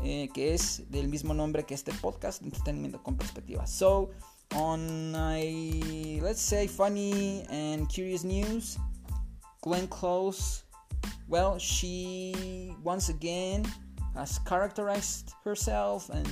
eh, 0.03 0.29
que 0.35 0.55
es 0.55 0.91
del 0.91 1.09
mismo 1.09 1.33
nombre 1.33 1.65
que 1.65 1.75
este 1.75 1.93
podcast, 1.95 2.43
Entretenimiento 2.43 3.03
con 3.03 3.17
Perspectiva. 3.17 3.67
So, 3.67 4.11
on 4.55 5.13
my, 5.13 6.21
let's 6.23 6.43
say, 6.43 6.69
funny 6.69 7.43
and 7.49 7.89
curious 7.89 8.23
news, 8.23 8.79
Glenn 9.63 9.89
Close, 9.89 10.65
well, 11.29 11.59
she 11.59 12.75
once 12.83 13.09
again 13.09 13.65
has 14.15 14.39
characterized 14.41 15.35
herself 15.45 16.09
and 16.09 16.27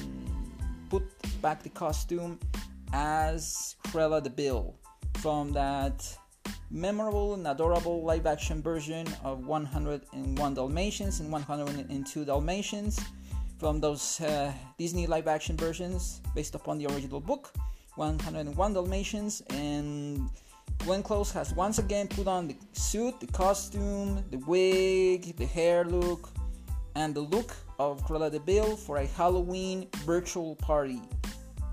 put 0.88 1.02
back 1.42 1.62
the 1.62 1.68
costume 1.68 2.38
as 2.92 3.76
Cruella 3.88 4.22
de 4.22 4.30
Bill 4.30 4.74
from 5.18 5.52
that 5.52 6.16
memorable 6.70 7.34
and 7.34 7.46
adorable 7.46 8.02
live 8.02 8.26
action 8.26 8.62
version 8.62 9.06
of 9.24 9.46
101 9.46 10.54
Dalmatians 10.54 11.20
and 11.20 11.30
102 11.30 12.24
Dalmatians 12.24 12.98
from 13.58 13.80
those 13.80 14.20
uh, 14.20 14.52
Disney 14.78 15.06
live 15.06 15.28
action 15.28 15.56
versions 15.56 16.20
based 16.34 16.54
upon 16.54 16.78
the 16.78 16.86
original 16.86 17.20
book 17.20 17.52
101 17.96 18.72
Dalmatians 18.72 19.42
and 19.50 20.30
Glenn 20.78 21.02
Close 21.02 21.30
has 21.32 21.52
once 21.52 21.78
again 21.78 22.08
put 22.08 22.26
on 22.26 22.48
the 22.48 22.56
suit, 22.72 23.20
the 23.20 23.26
costume, 23.26 24.24
the 24.30 24.38
wig, 24.38 25.36
the 25.36 25.46
hair 25.46 25.84
look, 25.84 26.30
and 26.94 27.14
the 27.14 27.20
look 27.20 27.54
of 27.78 28.04
Cruella 28.06 28.30
de 28.30 28.40
Bill 28.40 28.76
for 28.76 28.98
a 28.98 29.06
Halloween 29.06 29.88
virtual 30.04 30.56
party 30.56 31.00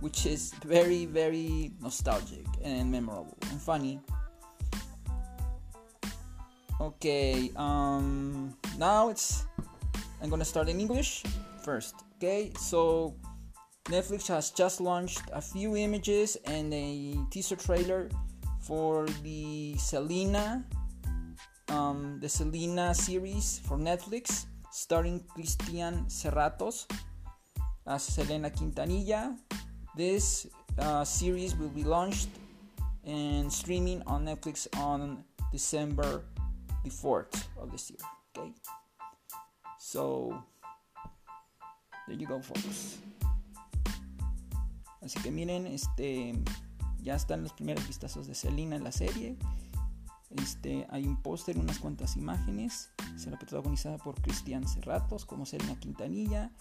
which 0.05 0.25
is 0.25 0.53
very, 0.63 1.05
very 1.05 1.71
nostalgic 1.81 2.45
and 2.63 2.91
memorable 2.91 3.37
and 3.49 3.61
funny. 3.61 3.99
Okay, 6.79 7.51
um, 7.55 8.55
now 8.77 9.09
it's 9.09 9.45
I'm 10.21 10.29
gonna 10.29 10.45
start 10.45 10.69
in 10.69 10.79
English 10.79 11.23
first. 11.63 11.95
Okay, 12.17 12.51
so 12.59 13.15
Netflix 13.85 14.27
has 14.27 14.51
just 14.51 14.81
launched 14.81 15.23
a 15.31 15.41
few 15.41 15.75
images 15.75 16.37
and 16.45 16.73
a 16.73 17.17
teaser 17.31 17.55
trailer 17.55 18.09
for 18.65 19.05
the 19.21 19.77
Selena, 19.77 20.65
um, 21.69 22.17
the 22.19 22.29
Selena 22.29 22.93
series 22.93 23.61
for 23.61 23.77
Netflix, 23.77 24.45
starring 24.71 25.21
Christian 25.29 26.05
Serratos 26.09 26.89
as 27.85 28.01
Selena 28.01 28.49
Quintanilla, 28.49 29.37
this 29.95 30.47
uh, 30.79 31.05
series 31.05 31.55
will 31.55 31.69
be 31.69 31.83
launched 31.83 32.29
and 33.05 33.53
streaming 33.53 34.01
on 34.07 34.25
Netflix 34.25 34.67
on 34.81 35.23
December 35.51 36.25
the 36.83 36.89
4th 36.89 37.45
of 37.61 37.71
this 37.71 37.91
year. 37.91 38.01
Okay, 38.35 38.51
so 39.77 40.33
there 42.07 42.17
you 42.17 42.25
go, 42.25 42.41
folks. 42.41 42.97
Así 45.05 45.21
que 45.21 45.29
miren, 45.29 45.67
este 45.67 46.33
ya 47.05 47.15
están 47.15 47.43
los 47.43 47.53
primeros 47.53 47.87
vistazos 47.87 48.27
de 48.27 48.33
Selena 48.33 48.75
en 48.75 48.83
la 48.83 48.91
serie. 48.91 49.37
Este, 50.31 50.87
hay 50.89 51.05
un 51.05 51.21
póster, 51.21 51.57
unas 51.57 51.77
cuantas 51.77 52.17
imágenes. 52.17 52.89
Será 53.15 53.37
protagonizada 53.37 53.97
por 53.99 54.19
Cristian 54.21 54.67
Serratos 54.67 55.25
como 55.25 55.45
Selena 55.45 55.79
Quintanilla. 55.79 56.51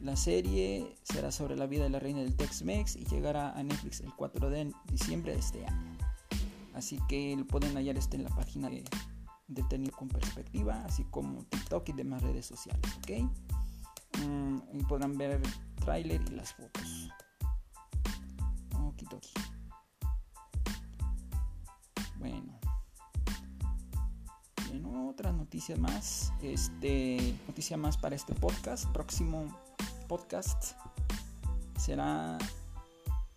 La 0.00 0.16
serie 0.16 0.96
será 1.04 1.30
sobre 1.30 1.56
la 1.56 1.66
vida 1.66 1.84
de 1.84 1.90
la 1.90 2.00
reina 2.00 2.20
del 2.20 2.36
Tex-Mex 2.36 2.96
y 2.96 3.04
llegará 3.04 3.52
a 3.52 3.62
Netflix 3.62 4.00
el 4.00 4.12
4 4.14 4.50
de 4.50 4.72
diciembre 4.90 5.32
de 5.32 5.38
este 5.38 5.64
año. 5.64 5.96
Así 6.74 6.98
que 7.08 7.36
lo 7.36 7.46
pueden 7.46 7.74
hallar 7.76 7.96
este 7.96 8.16
en 8.16 8.24
la 8.24 8.30
página 8.30 8.68
de 8.68 8.82
Detenido 9.46 9.96
con 9.96 10.08
Perspectiva, 10.08 10.82
así 10.84 11.04
como 11.04 11.44
TikTok 11.44 11.88
y 11.90 11.92
demás 11.92 12.22
redes 12.22 12.46
sociales. 12.46 12.82
¿ok? 12.98 13.30
Mm, 14.26 14.58
y 14.72 14.82
podrán 14.84 15.16
ver 15.16 15.30
el 15.30 15.42
tráiler 15.76 16.20
y 16.28 16.34
las 16.34 16.52
fotos. 16.52 17.10
Okidoki. 18.72 19.53
Bueno. 22.24 22.58
Bueno, 24.68 25.10
otra 25.10 25.30
noticia 25.30 25.76
más. 25.76 26.32
Este, 26.40 27.38
noticia 27.46 27.76
más 27.76 27.98
para 27.98 28.16
este 28.16 28.32
podcast. 28.34 28.86
Próximo 28.92 29.54
podcast 30.08 30.72
será 31.78 32.38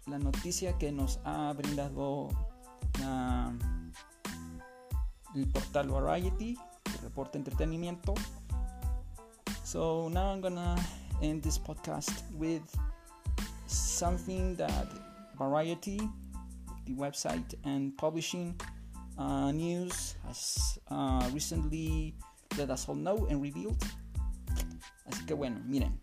la 0.06 0.19
noticia 0.19 0.78
que 0.78 0.93
nos 0.93 1.19
ha 1.26 1.52
brindado 1.52 2.30
el 5.36 5.47
portal 5.50 5.89
Variety, 5.89 6.58
el 6.86 7.02
reporte 7.02 7.38
entretenimiento. 7.38 8.13
So 9.65 10.10
now 10.10 10.32
I'm 10.32 10.39
gonna 10.39 10.78
end 11.21 11.43
this 11.43 11.60
podcast 11.60 12.23
with 12.36 12.63
something 13.65 14.56
that 14.56 14.88
Variety, 15.38 16.00
the 16.86 16.93
website 16.93 17.54
and 17.65 17.95
publishing 17.97 18.56
uh, 19.17 19.51
news, 19.51 20.15
has 20.27 20.80
uh, 20.89 21.30
recently 21.34 22.15
let 22.58 22.69
us 22.69 22.88
all 22.88 22.95
know 22.95 23.27
and 23.30 23.41
revealed. 23.41 23.77
Así 25.06 25.25
que 25.25 25.34
bueno, 25.34 25.60
miren. 25.65 25.99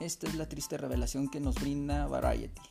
Esta 0.00 0.26
es 0.26 0.34
la 0.34 0.48
triste 0.48 0.78
revelación 0.78 1.28
que 1.28 1.40
nos 1.40 1.56
brinda 1.56 2.06
Variety. 2.06 2.62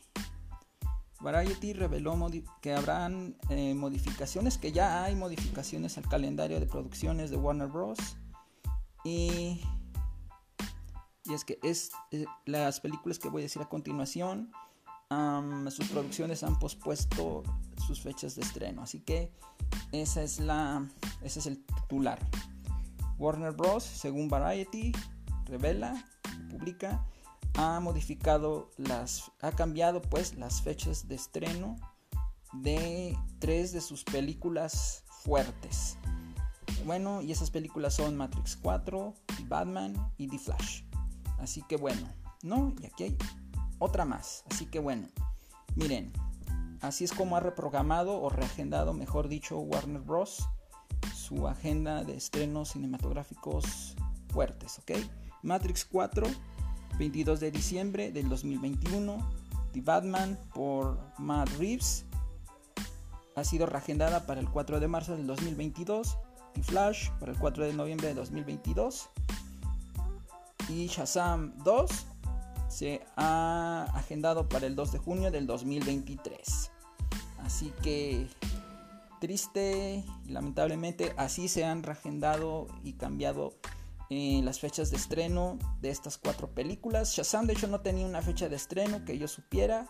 Variety 1.22 1.74
reveló 1.74 2.18
que 2.60 2.74
habrán 2.74 3.38
eh, 3.50 3.76
modificaciones, 3.76 4.58
que 4.58 4.72
ya 4.72 5.04
hay 5.04 5.16
modificaciones 5.16 5.98
al 5.98 6.08
calendario 6.08 6.60
de 6.60 6.66
producciones 6.66 7.30
de 7.30 7.38
Warner 7.38 7.68
Bros. 7.68 8.00
Y, 9.04 9.62
y 11.26 11.34
es 11.34 11.46
que 11.46 11.60
es, 11.62 11.92
eh, 12.12 12.26
las 12.46 12.80
películas 12.80 13.20
que 13.20 13.30
voy 13.30 13.42
a 13.42 13.46
decir 13.46 13.62
a 13.62 13.70
continuación, 13.70 14.52
sus 15.72 15.88
producciones 15.88 16.44
han 16.44 16.60
pospuesto 16.60 17.44
sus 17.88 18.02
fechas 18.02 18.36
de 18.36 18.44
estreno. 18.44 18.84
Así 18.84 19.00
que 19.00 19.32
esa 19.92 20.22
es 20.22 20.40
la, 20.40 20.88
ese 21.24 21.40
es 21.40 21.46
el 21.48 21.66
titular. 21.66 22.20
Warner 23.18 23.52
Bros., 23.52 23.84
según 23.84 24.30
Variety, 24.30 24.92
revela, 25.46 26.06
publica 26.52 27.04
ha 27.56 27.80
modificado 27.80 28.70
las, 28.78 29.32
ha 29.42 29.52
cambiado 29.52 30.02
pues 30.02 30.36
las 30.36 30.62
fechas 30.62 31.08
de 31.08 31.16
estreno 31.16 31.76
de 32.54 33.18
tres 33.40 33.72
de 33.74 33.82
sus 33.82 34.04
películas 34.04 35.04
fuertes. 35.24 35.98
Bueno, 36.86 37.22
y 37.22 37.32
esas 37.32 37.52
películas 37.52 37.96
son 37.96 38.16
Matrix 38.16 38.56
4, 38.62 39.14
Batman 39.48 40.14
y 40.18 40.28
The 40.28 40.40
Flash. 40.40 40.84
Así 41.40 41.64
que 41.68 41.76
bueno, 41.76 42.08
¿no? 42.44 42.74
Y 42.82 42.86
aquí 42.86 43.04
hay 43.04 43.18
otra 43.80 44.06
más. 44.06 44.44
Así 44.52 44.66
que 44.66 44.80
bueno, 44.80 45.08
miren, 45.76 46.14
así 46.82 47.04
es 47.04 47.12
como 47.12 47.36
ha 47.36 47.40
reprogramado 47.40 48.22
o 48.22 48.30
reagendado, 48.30 48.94
mejor 48.94 49.28
dicho, 49.28 49.58
Warner 49.60 50.02
Bros. 50.02 50.48
su 51.16 51.48
agenda 51.48 52.04
de 52.04 52.16
estrenos 52.16 52.70
cinematográficos 52.70 53.96
fuertes, 54.30 54.80
¿ok? 54.80 54.92
Matrix 55.42 55.86
4 55.86 56.28
22 57.00 57.40
de 57.40 57.52
diciembre 57.52 58.12
del 58.12 58.28
2021. 58.28 59.18
The 59.72 59.82
Batman 59.82 60.38
por 60.54 61.00
Matt 61.18 61.50
Reeves 61.58 62.06
ha 63.36 63.44
sido 63.44 63.66
reagendada 63.66 64.26
para 64.26 64.42
el 64.42 64.50
4 64.50 64.80
de 64.80 64.88
marzo 64.88 65.16
del 65.16 65.26
2022. 65.26 66.18
The 66.54 66.64
Flash 66.64 67.10
para 67.20 67.32
el 67.32 67.40
4 67.40 67.66
de 67.66 67.74
noviembre 67.74 68.10
de 68.10 68.16
2022. 68.16 69.10
Y 70.68 70.88
Shazam 70.88 71.58
2 71.64 72.06
se 72.70 73.02
ha 73.18 73.88
agendado 73.94 74.48
para 74.48 74.68
el 74.68 74.76
2 74.76 74.94
de 74.94 75.00
junio 75.00 75.32
del 75.32 75.48
2023. 75.48 76.72
Así 77.40 77.74
que 77.82 78.28
triste 79.20 80.06
y 80.26 80.30
lamentablemente 80.30 81.14
así 81.18 81.48
se 81.48 81.66
han 81.66 81.84
reagendado 81.84 82.68
y 82.84 82.94
cambiado 82.94 83.54
eh, 84.10 84.42
las 84.44 84.60
fechas 84.60 84.92
de 84.92 84.98
estreno 84.98 85.60
de 85.82 85.90
estas 85.90 86.18
cuatro 86.18 86.50
películas. 86.50 87.14
Shazam 87.14 87.48
de 87.48 87.54
hecho 87.54 87.68
no 87.68 87.82
tenía 87.82 88.06
una 88.06 88.22
fecha 88.22 88.50
de 88.50 88.56
estreno 88.56 89.04
que 89.04 89.18
yo 89.18 89.28
supiera. 89.28 89.88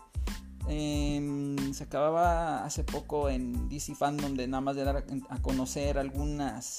Em, 0.68 1.72
se 1.72 1.84
acababa 1.84 2.64
hace 2.64 2.84
poco 2.84 3.28
en 3.28 3.68
DC 3.68 3.94
Fandom 3.94 4.34
de 4.34 4.46
nada 4.46 4.60
más 4.60 4.76
de 4.76 4.84
dar 4.84 5.04
a 5.28 5.42
conocer 5.42 5.98
algunas 5.98 6.78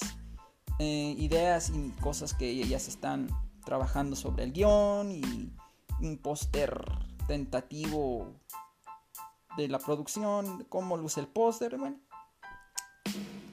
eh, 0.78 1.14
ideas 1.18 1.70
y 1.70 1.90
cosas 2.00 2.32
que 2.32 2.56
ya 2.66 2.78
se 2.78 2.90
están 2.90 3.28
trabajando 3.64 4.16
sobre 4.16 4.44
el 4.44 4.52
guion 4.52 5.10
y 5.10 5.52
un 6.02 6.18
póster 6.18 6.72
tentativo 7.26 8.34
de 9.56 9.68
la 9.68 9.78
producción, 9.78 10.66
cómo 10.68 10.96
luce 10.96 11.20
el 11.20 11.28
póster, 11.28 11.76
bueno, 11.78 11.98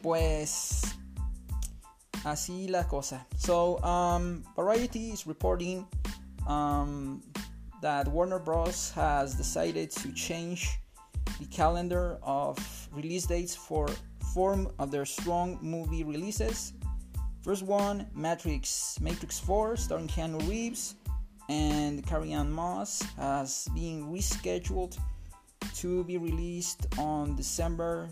pues 0.02 0.82
así 2.26 2.68
la 2.68 2.88
cosa. 2.88 3.28
So, 3.38 3.78
um, 3.84 4.44
Variety 4.56 5.12
is 5.12 5.28
reporting 5.28 5.86
um, 6.48 7.22
that 7.82 8.08
Warner 8.08 8.40
Bros. 8.40 8.92
has 8.92 9.36
decided 9.36 9.92
to 9.92 10.12
change 10.14 10.80
the 11.40 11.46
calendar 11.46 12.18
of 12.24 12.58
release 12.92 13.26
dates 13.26 13.56
for 13.56 13.88
four 14.34 14.72
of 14.80 14.92
their 14.92 15.06
strong 15.06 15.58
movie 15.62 16.04
releases. 16.04 16.74
First 17.42 17.64
one, 17.64 18.06
Matrix, 18.14 19.00
Matrix 19.00 19.40
4, 19.40 19.78
starring 19.78 20.08
Keanu 20.08 20.46
Reeves 20.50 20.96
and 21.50 22.06
Carrie 22.06 22.32
Ann 22.32 22.52
Moss, 22.52 23.02
has 23.18 23.68
been 23.74 24.06
rescheduled 24.06 24.98
to 25.76 26.04
be 26.06 26.18
released 26.18 26.86
on 26.98 27.36
December 27.36 28.10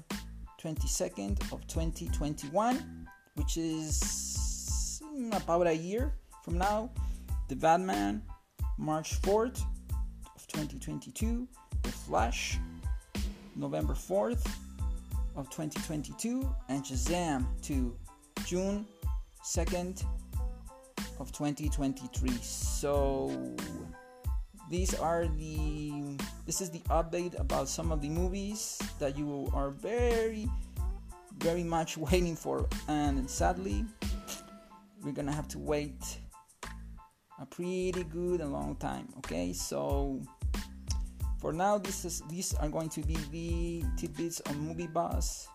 22nd 0.62 1.40
of 1.54 1.66
2021, 1.68 3.08
which 3.36 3.58
is 3.58 5.02
about 5.32 5.68
a 5.68 5.74
year 5.74 6.14
from 6.44 6.58
now. 6.58 6.90
The 7.48 7.56
Batman, 7.56 8.24
March 8.78 9.22
4th 9.22 9.62
of 10.36 10.48
2022. 10.48 11.48
The 11.84 11.90
Flash, 11.90 12.58
November 13.56 13.94
4th 13.94 14.46
of 15.36 15.50
2022, 15.52 16.50
and 16.70 16.84
Shazam 16.84 17.46
to 17.64 17.96
June 18.46 18.86
2nd 19.46 20.04
of 21.20 21.32
2023. 21.32 22.30
So 22.42 23.56
these 24.70 24.94
are 24.96 25.28
the 25.28 26.18
this 26.46 26.62
is 26.62 26.70
the 26.70 26.80
update 26.90 27.40
about 27.40 27.70
some 27.70 27.92
of 27.92 28.02
the 28.02 28.10
movies 28.10 28.82
that 29.00 29.18
you 29.18 29.50
are 29.54 29.72
very 29.72 30.50
very 31.38 31.64
much 31.64 31.98
waiting 32.12 32.36
for 32.36 32.68
and 32.88 33.30
sadly 33.30 33.86
we're 35.04 35.12
gonna 35.12 35.32
have 35.32 35.48
to 35.48 35.58
wait 35.60 36.20
a 37.40 37.46
pretty 37.46 38.04
good 38.12 38.42
and 38.42 38.52
long 38.52 38.76
time 38.76 39.08
okay 39.18 39.54
so 39.54 40.20
for 41.40 41.54
now 41.54 41.78
this 41.78 42.04
is 42.04 42.22
these 42.30 42.54
are 42.56 42.68
going 42.68 42.90
to 42.90 43.02
be 43.04 43.16
the 43.32 43.86
tidbits 43.96 44.42
on 44.48 44.60
movie 44.60 44.88
bus 44.88 45.48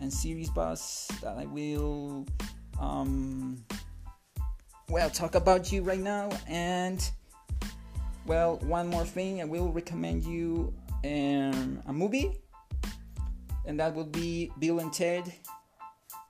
and 0.00 0.12
series 0.12 0.50
bus 0.50 1.10
that 1.22 1.36
i 1.38 1.46
will 1.46 2.24
um 2.78 3.56
well 4.90 5.08
talk 5.08 5.34
about 5.34 5.72
you 5.72 5.82
right 5.82 6.00
now 6.00 6.28
and 6.48 7.10
well, 8.26 8.58
one 8.58 8.86
more 8.88 9.04
thing, 9.04 9.40
I 9.40 9.44
will 9.44 9.72
recommend 9.72 10.24
you 10.24 10.72
um, 11.04 11.82
a 11.86 11.92
movie, 11.92 12.38
and 13.66 13.80
that 13.80 13.94
would 13.94 14.12
be 14.12 14.52
Bill 14.58 14.78
and 14.78 14.92
Ted 14.92 15.32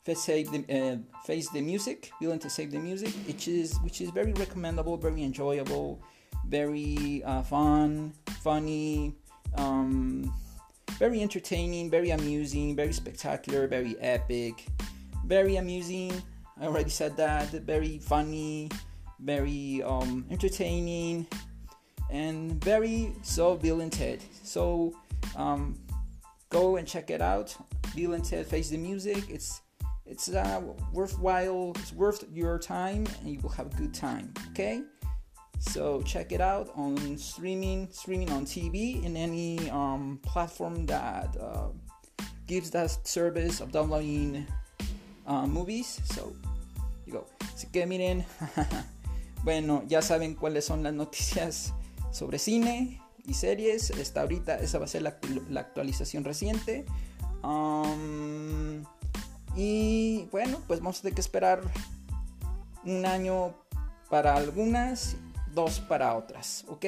Face 0.04 0.24
the, 0.24 0.64
uh, 0.70 0.96
Face 1.26 1.50
the 1.50 1.60
Music. 1.60 2.10
Bill 2.20 2.32
and 2.32 2.40
Ted 2.40 2.52
Save 2.52 2.70
the 2.70 2.78
Music, 2.78 3.12
which 3.26 3.48
is 3.48 3.78
which 3.82 4.00
is 4.00 4.10
very 4.10 4.32
recommendable, 4.32 4.96
very 4.96 5.22
enjoyable, 5.22 6.00
very 6.46 7.22
uh, 7.24 7.42
fun, 7.42 8.14
funny, 8.40 9.14
um, 9.56 10.32
very 10.98 11.20
entertaining, 11.20 11.90
very 11.90 12.10
amusing, 12.10 12.74
very 12.74 12.92
spectacular, 12.92 13.66
very 13.66 13.94
epic, 14.00 14.66
very 15.26 15.56
amusing. 15.56 16.12
I 16.60 16.66
already 16.66 16.90
said 16.90 17.16
that. 17.16 17.48
Very 17.50 17.98
funny, 17.98 18.68
very 19.18 19.82
um, 19.82 20.26
entertaining 20.30 21.26
and 22.10 22.62
very 22.62 23.12
so 23.22 23.56
Bill 23.56 23.80
and 23.80 23.92
Ted. 23.92 24.20
So 24.42 24.94
um, 25.36 25.78
go 26.50 26.76
and 26.76 26.86
check 26.86 27.10
it 27.10 27.22
out. 27.22 27.56
Bill 27.94 28.14
and 28.14 28.24
Ted 28.24 28.46
Face 28.46 28.70
the 28.70 28.78
Music. 28.78 29.24
It's 29.28 29.62
it's 30.06 30.28
uh, 30.28 30.60
worthwhile. 30.92 31.72
It's 31.76 31.92
worth 31.92 32.24
your 32.32 32.58
time, 32.58 33.06
and 33.20 33.30
you 33.30 33.40
will 33.40 33.50
have 33.50 33.72
a 33.72 33.76
good 33.76 33.94
time. 33.94 34.32
Okay. 34.50 34.82
So 35.60 36.00
check 36.02 36.32
it 36.32 36.40
out 36.40 36.70
on 36.74 37.18
streaming, 37.18 37.88
streaming 37.92 38.30
on 38.30 38.46
TV 38.46 39.04
in 39.04 39.14
any 39.14 39.68
um, 39.68 40.18
platform 40.22 40.86
that 40.86 41.36
uh, 41.38 41.68
gives 42.46 42.70
that 42.70 43.06
service 43.06 43.60
of 43.60 43.70
downloading 43.70 44.46
uh, 45.26 45.46
movies. 45.46 46.00
So 46.04 46.34
Así 47.54 47.66
que 47.68 47.86
miren, 47.86 48.24
bueno, 49.44 49.82
ya 49.86 50.02
saben 50.02 50.34
cuáles 50.34 50.64
son 50.64 50.82
las 50.82 50.94
noticias 50.94 51.74
sobre 52.10 52.38
cine 52.38 53.00
y 53.26 53.34
series. 53.34 53.90
Esta 53.90 54.22
ahorita, 54.22 54.58
esa 54.58 54.78
va 54.78 54.84
a 54.84 54.88
ser 54.88 55.02
la, 55.02 55.60
actualización 55.60 56.24
reciente. 56.24 56.84
Um, 57.42 58.84
y 59.56 60.26
bueno, 60.30 60.60
pues 60.66 60.80
vamos 60.80 60.98
a 60.98 61.02
tener 61.02 61.14
que 61.14 61.20
esperar 61.20 61.60
un 62.84 63.04
año 63.06 63.54
para 64.08 64.34
algunas, 64.34 65.16
dos 65.54 65.80
para 65.80 66.16
otras, 66.16 66.64
¿ok? 66.68 66.84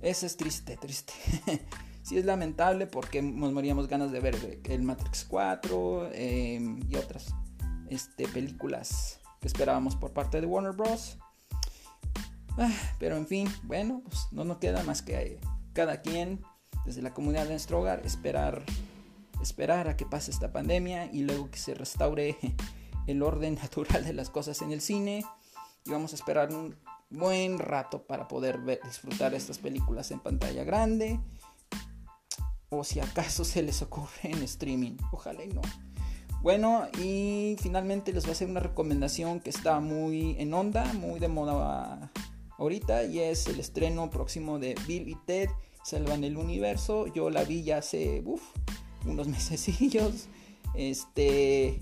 Eso 0.00 0.26
es 0.26 0.36
triste, 0.36 0.76
triste. 0.76 1.14
sí 2.02 2.18
es 2.18 2.24
lamentable 2.24 2.86
porque 2.86 3.22
nos 3.22 3.52
moríamos 3.52 3.88
ganas 3.88 4.12
de 4.12 4.20
ver 4.20 4.60
el 4.64 4.82
Matrix 4.82 5.24
4 5.24 6.10
em, 6.12 6.80
y 6.90 6.96
otras 6.96 7.34
este, 7.90 8.28
películas 8.28 9.20
que 9.40 9.48
esperábamos 9.48 9.96
por 9.96 10.12
parte 10.12 10.40
de 10.40 10.46
Warner 10.46 10.72
Bros. 10.72 11.18
Ah, 12.56 12.72
pero 12.98 13.16
en 13.16 13.26
fin, 13.26 13.48
bueno, 13.64 14.02
pues 14.04 14.28
no 14.30 14.44
nos 14.44 14.58
queda 14.58 14.82
más 14.84 15.02
que 15.02 15.40
cada 15.72 16.00
quien 16.02 16.42
desde 16.84 17.02
la 17.02 17.12
comunidad 17.12 17.44
de 17.44 17.50
nuestro 17.50 17.80
hogar 17.80 18.04
esperar 18.04 18.62
esperar 19.42 19.88
a 19.88 19.96
que 19.96 20.06
pase 20.06 20.30
esta 20.30 20.52
pandemia 20.52 21.06
y 21.12 21.22
luego 21.22 21.50
que 21.50 21.58
se 21.58 21.74
restaure 21.74 22.36
el 23.06 23.22
orden 23.22 23.56
natural 23.56 24.04
de 24.04 24.12
las 24.12 24.30
cosas 24.30 24.62
en 24.62 24.72
el 24.72 24.80
cine 24.80 25.24
y 25.84 25.90
vamos 25.90 26.12
a 26.12 26.16
esperar 26.16 26.52
un 26.52 26.76
buen 27.10 27.58
rato 27.58 28.06
para 28.06 28.26
poder 28.26 28.58
disfrutar 28.82 29.34
estas 29.34 29.58
películas 29.58 30.10
en 30.10 30.20
pantalla 30.20 30.64
grande 30.64 31.20
o 32.70 32.82
si 32.82 33.00
acaso 33.00 33.44
se 33.44 33.62
les 33.62 33.82
ocurre 33.82 34.08
en 34.22 34.42
streaming, 34.42 34.96
ojalá 35.12 35.44
y 35.44 35.48
no. 35.48 35.62
Bueno, 36.44 36.88
y 37.02 37.56
finalmente 37.62 38.12
les 38.12 38.24
voy 38.24 38.28
a 38.28 38.32
hacer 38.32 38.50
una 38.50 38.60
recomendación 38.60 39.40
que 39.40 39.48
está 39.48 39.80
muy 39.80 40.36
en 40.38 40.52
onda, 40.52 40.84
muy 40.92 41.18
de 41.18 41.28
moda 41.28 42.12
ahorita 42.58 43.04
y 43.04 43.20
es 43.20 43.46
el 43.46 43.60
estreno 43.60 44.10
próximo 44.10 44.58
de 44.58 44.74
Bill 44.86 45.08
y 45.08 45.14
Ted 45.24 45.48
Salvan 45.82 46.22
el 46.22 46.36
Universo. 46.36 47.06
Yo 47.06 47.30
la 47.30 47.44
vi 47.44 47.62
ya 47.62 47.78
hace 47.78 48.22
unos 49.06 49.26
mesecillos. 49.28 50.26
Este, 50.74 51.80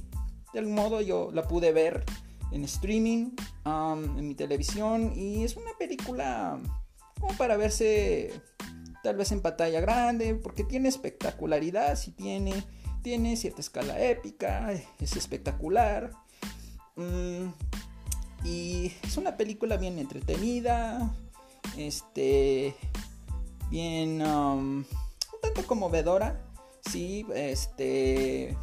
de 0.52 0.58
algún 0.60 0.76
modo 0.76 1.00
yo 1.00 1.32
la 1.32 1.42
pude 1.48 1.72
ver 1.72 2.04
en 2.52 2.62
streaming, 2.62 3.32
um, 3.66 4.16
en 4.16 4.28
mi 4.28 4.36
televisión 4.36 5.12
y 5.16 5.42
es 5.42 5.56
una 5.56 5.72
película 5.76 6.62
como 7.18 7.36
para 7.36 7.56
verse 7.56 8.30
tal 9.02 9.16
vez 9.16 9.32
en 9.32 9.42
pantalla 9.42 9.80
grande 9.80 10.36
porque 10.36 10.62
tiene 10.62 10.88
espectacularidad, 10.88 11.96
si 11.96 12.12
tiene, 12.12 12.62
tiene 13.02 13.36
cierta 13.36 13.60
escala 13.60 14.00
épica, 14.00 14.72
es 14.72 15.16
espectacular. 15.16 16.12
Mm, 16.96 17.48
y 18.44 18.92
es 19.02 19.16
una 19.16 19.36
película 19.36 19.76
bien 19.76 19.98
entretenida, 19.98 21.14
este, 21.76 22.74
bien, 23.70 24.22
um, 24.22 24.78
un 24.78 25.40
tanto 25.40 25.66
conmovedora, 25.66 26.40
sí, 26.90 27.26
este, 27.34 28.56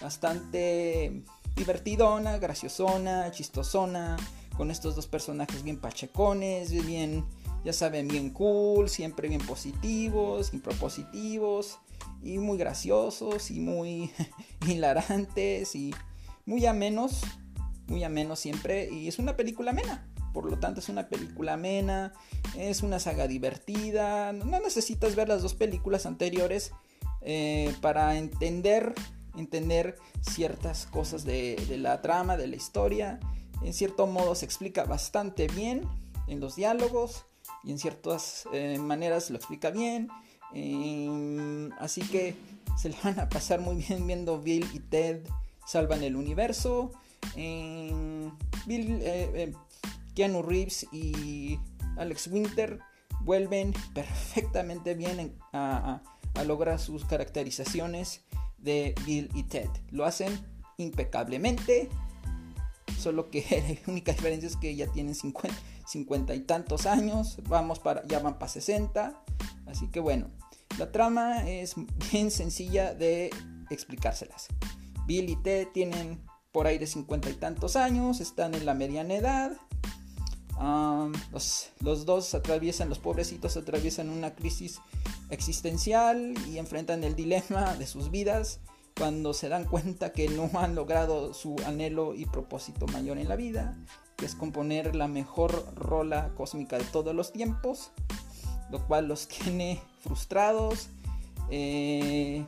bastante 0.00 1.22
divertidona, 1.56 2.38
graciosona, 2.38 3.30
chistosona, 3.30 4.16
con 4.56 4.70
estos 4.70 4.96
dos 4.96 5.06
personajes 5.06 5.62
bien 5.62 5.78
pachecones, 5.78 6.72
bien, 6.86 7.24
ya 7.64 7.72
saben, 7.72 8.08
bien 8.08 8.30
cool, 8.30 8.88
siempre 8.88 9.28
bien 9.28 9.40
positivos, 9.46 10.50
propositivos 10.62 11.78
y 12.22 12.38
muy 12.38 12.58
graciosos 12.58 13.50
y 13.50 13.60
muy 13.60 14.10
hilarantes 14.66 15.74
y 15.74 15.94
muy 16.46 16.66
amenos 16.66 17.22
muy 17.92 18.04
ameno 18.04 18.36
siempre 18.36 18.88
y 18.90 19.08
es 19.08 19.18
una 19.18 19.36
película 19.36 19.70
amena. 19.70 20.08
Por 20.32 20.50
lo 20.50 20.58
tanto 20.58 20.80
es 20.80 20.88
una 20.88 21.08
película 21.08 21.54
amena, 21.54 22.14
es 22.56 22.82
una 22.82 22.98
saga 22.98 23.28
divertida, 23.28 24.32
no 24.32 24.60
necesitas 24.60 25.14
ver 25.14 25.28
las 25.28 25.42
dos 25.42 25.54
películas 25.54 26.06
anteriores 26.06 26.72
eh, 27.20 27.74
para 27.82 28.16
entender, 28.16 28.94
entender 29.36 29.98
ciertas 30.22 30.86
cosas 30.86 31.24
de, 31.24 31.62
la 31.78 32.00
trama, 32.00 32.38
de 32.38 32.46
la 32.46 32.56
historia. 32.56 33.20
En 33.62 33.74
cierto 33.74 34.06
modo 34.06 34.34
se 34.34 34.46
explica 34.46 34.84
bastante 34.84 35.48
bien 35.48 35.86
en 36.28 36.40
los 36.40 36.56
diálogos 36.56 37.26
y 37.62 37.70
en 37.72 37.78
ciertas 37.78 38.44
eh, 38.54 38.78
maneras 38.78 39.28
lo 39.28 39.36
explica 39.36 39.70
bien. 39.70 40.08
Em, 40.54 41.70
así 41.78 42.02
que 42.02 42.34
se 42.76 42.88
le 42.88 42.96
van 43.02 43.18
a 43.20 43.28
pasar 43.28 43.60
muy 43.60 43.76
bien 43.76 44.06
viendo 44.06 44.40
Bill 44.40 44.66
y 44.72 44.80
Ted 44.80 45.22
salvan 45.66 46.02
el 46.02 46.16
universo. 46.16 46.92
Em, 47.36 48.30
Bill, 48.66 49.00
eh, 49.02 49.30
eh, 49.34 49.52
Keanu 50.14 50.42
Reeves 50.42 50.86
y 50.92 51.58
Alex 51.96 52.28
Winter 52.28 52.80
vuelven 53.20 53.72
perfectamente 53.94 54.94
bien 54.94 55.34
a, 55.52 56.02
lograr 56.46 56.78
sus 56.80 57.04
caracterizaciones 57.04 58.22
de 58.58 58.94
Bill 59.04 59.30
y 59.34 59.44
Ted. 59.44 59.68
Lo 59.90 60.04
hacen 60.04 60.32
impecablemente. 60.78 61.88
Solo 62.98 63.30
que 63.30 63.80
la 63.86 63.92
única 63.92 64.12
diferencia 64.12 64.48
es 64.48 64.56
que 64.56 64.74
ya 64.74 64.86
tienen 64.88 65.14
50, 65.14 66.34
y 66.34 66.40
tantos 66.40 66.86
años. 66.86 67.38
Vamos 67.48 67.78
para, 67.78 68.06
ya 68.06 68.18
van 68.18 68.38
para 68.38 68.48
60. 68.48 69.22
Así 69.66 69.88
que 69.88 70.00
bueno, 70.00 70.30
la 70.78 70.90
trama 70.90 71.48
es 71.48 71.74
bien 72.10 72.30
sencilla 72.30 72.94
de 72.94 73.30
explicárselas. 73.70 74.48
Bill 75.06 75.30
y 75.30 75.36
Ted 75.36 75.68
tienen 75.72 76.22
por 76.52 76.66
ahí 76.66 76.78
de 76.78 76.86
50 76.86 77.30
y 77.30 77.34
tantos 77.34 77.76
años, 77.76 78.20
están 78.20 78.54
en 78.54 78.66
la 78.66 78.74
mediana 78.74 79.14
edad. 79.14 79.52
los, 81.32 81.70
los, 81.80 82.04
dos 82.04 82.34
atraviesan, 82.34 82.88
los 82.88 82.98
pobrecitos 82.98 83.56
atraviesan 83.56 84.10
una 84.10 84.34
crisis 84.34 84.80
existencial 85.30 86.34
y 86.48 86.58
enfrentan 86.58 87.04
el 87.04 87.16
dilema 87.16 87.74
de 87.74 87.86
sus 87.86 88.10
vidas 88.10 88.60
cuando 88.96 89.32
se 89.32 89.48
dan 89.48 89.64
cuenta 89.64 90.12
que 90.12 90.28
no 90.28 90.50
han 90.54 90.74
logrado 90.74 91.32
su 91.32 91.56
anhelo 91.66 92.14
y 92.14 92.26
propósito 92.26 92.86
mayor 92.86 93.18
en 93.18 93.28
la 93.28 93.36
vida, 93.36 93.76
que 94.16 94.26
es 94.26 94.34
componer 94.34 94.94
la 94.94 95.08
mejor 95.08 95.74
rola 95.74 96.32
cósmica 96.36 96.76
de 96.76 96.84
todos 96.84 97.14
los 97.14 97.32
tiempos, 97.32 97.92
lo 98.70 98.86
cual 98.86 99.08
los 99.08 99.28
tiene 99.28 99.80
frustrados. 100.02 100.88
Eh, 101.50 102.44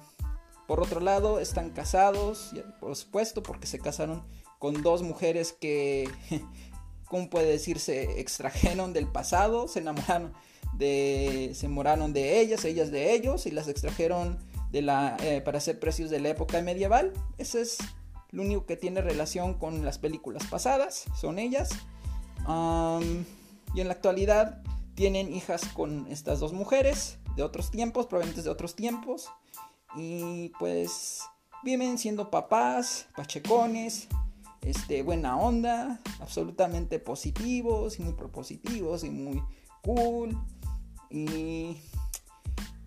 por 0.67 0.81
otro 0.81 1.01
lado, 1.01 1.41
están 1.41 1.71
casados, 1.71 2.53
por 2.81 2.97
supuesto, 2.97 3.43
porque 3.43 3.67
se 3.67 3.79
casaron 3.79 4.23
con 4.59 4.83
dos 4.83 5.03
mujeres 5.03 5.53
que, 5.53 6.09
¿cómo 7.09 7.29
puede 7.29 7.51
decirse?, 7.51 8.21
extrajeron 8.21 8.93
del 8.93 9.07
pasado, 9.07 9.69
se 9.69 9.81
enamoraron 9.81 10.33
de, 10.79 11.53
se 11.55 11.67
enamoraron 11.67 12.13
de 12.13 12.41
ellas, 12.41 12.65
ellas 12.65 12.91
de 12.91 13.15
ellos, 13.15 13.47
y 13.47 13.51
las 13.51 13.69
extrajeron 13.69 14.39
de 14.71 14.83
la, 14.83 15.17
eh, 15.21 15.41
para 15.43 15.59
hacer 15.59 15.79
precios 15.79 16.11
de 16.11 16.21
la 16.21 16.31
época 16.31 16.61
medieval. 16.63 17.13
Ese 17.37 17.61
es 17.61 17.79
lo 18.31 18.43
único 18.43 18.65
que 18.67 18.77
tiene 18.77 19.03
relación 19.03 19.55
con 19.55 19.85
las 19.85 19.99
películas 19.99 20.47
pasadas, 20.47 21.05
son 21.15 21.39
ellas. 21.39 21.71
y 23.75 23.81
en 23.81 23.89
la 23.89 23.95
actualidad 23.95 24.63
tienen 24.95 25.33
hijas 25.33 25.67
con 25.75 26.07
estas 26.11 26.41
dos 26.41 26.53
mujeres 26.53 27.19
de 27.37 27.43
otros 27.43 27.71
tiempos, 27.71 28.07
provenientes 28.07 28.45
de 28.45 28.51
otros 28.51 28.75
tiempos. 28.75 29.31
Y 29.97 30.51
pues 30.59 31.23
viven 31.63 31.99
siendo 31.99 32.31
papás, 32.31 33.07
pachecones, 33.17 34.09
este, 34.63 35.03
buena 35.03 35.37
onda, 35.37 36.01
absolutamente 36.21 36.99
positivos 36.99 37.99
y 37.99 38.03
muy 38.03 38.15
propositivos 38.15 39.05
y 39.05 39.11
muy 39.11 39.43
cool. 39.83 40.39
Y 41.11 41.77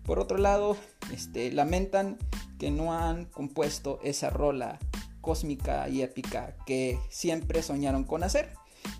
por 0.04 0.18
otro 0.18 0.38
lado, 0.38 0.76
este, 1.12 1.52
lamentan 1.52 2.18
que 2.58 2.70
no 2.70 2.92
han 2.92 3.26
compuesto 3.26 4.00
esa 4.02 4.30
rola 4.30 4.78
cósmica 5.20 5.88
y 5.88 6.02
épica 6.02 6.56
que 6.66 6.98
siempre 7.10 7.62
soñaron 7.62 8.04
con 8.04 8.22
hacer. 8.22 8.54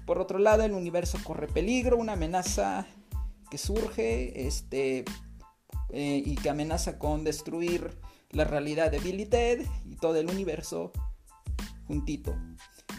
Por 0.07 0.19
otro 0.19 0.39
lado, 0.39 0.65
el 0.65 0.73
universo 0.73 1.19
corre 1.25 1.49
peligro, 1.49 1.97
una 1.97 2.13
amenaza 2.13 2.87
que 3.51 3.59
surge 3.59 4.47
este, 4.47 5.05
eh, 5.91 6.23
y 6.25 6.37
que 6.37 6.51
amenaza 6.51 6.99
con 6.99 7.25
destruir 7.25 7.99
la 8.31 8.45
realidad 8.45 8.91
de 8.91 8.99
Billy 8.99 9.27
Ted 9.27 9.67
y 9.87 9.97
todo 9.97 10.17
el 10.17 10.29
universo 10.29 10.93
juntito. 11.87 12.37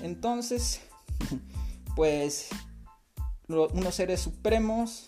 Entonces, 0.01 0.81
pues 1.95 2.49
unos 3.47 3.95
seres 3.95 4.21
supremos 4.21 5.07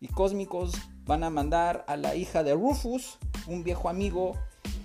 y 0.00 0.08
cósmicos 0.08 0.74
van 1.04 1.24
a 1.24 1.30
mandar 1.30 1.84
a 1.88 1.96
la 1.96 2.14
hija 2.14 2.42
de 2.42 2.54
Rufus, 2.54 3.18
un 3.46 3.64
viejo 3.64 3.88
amigo 3.88 4.36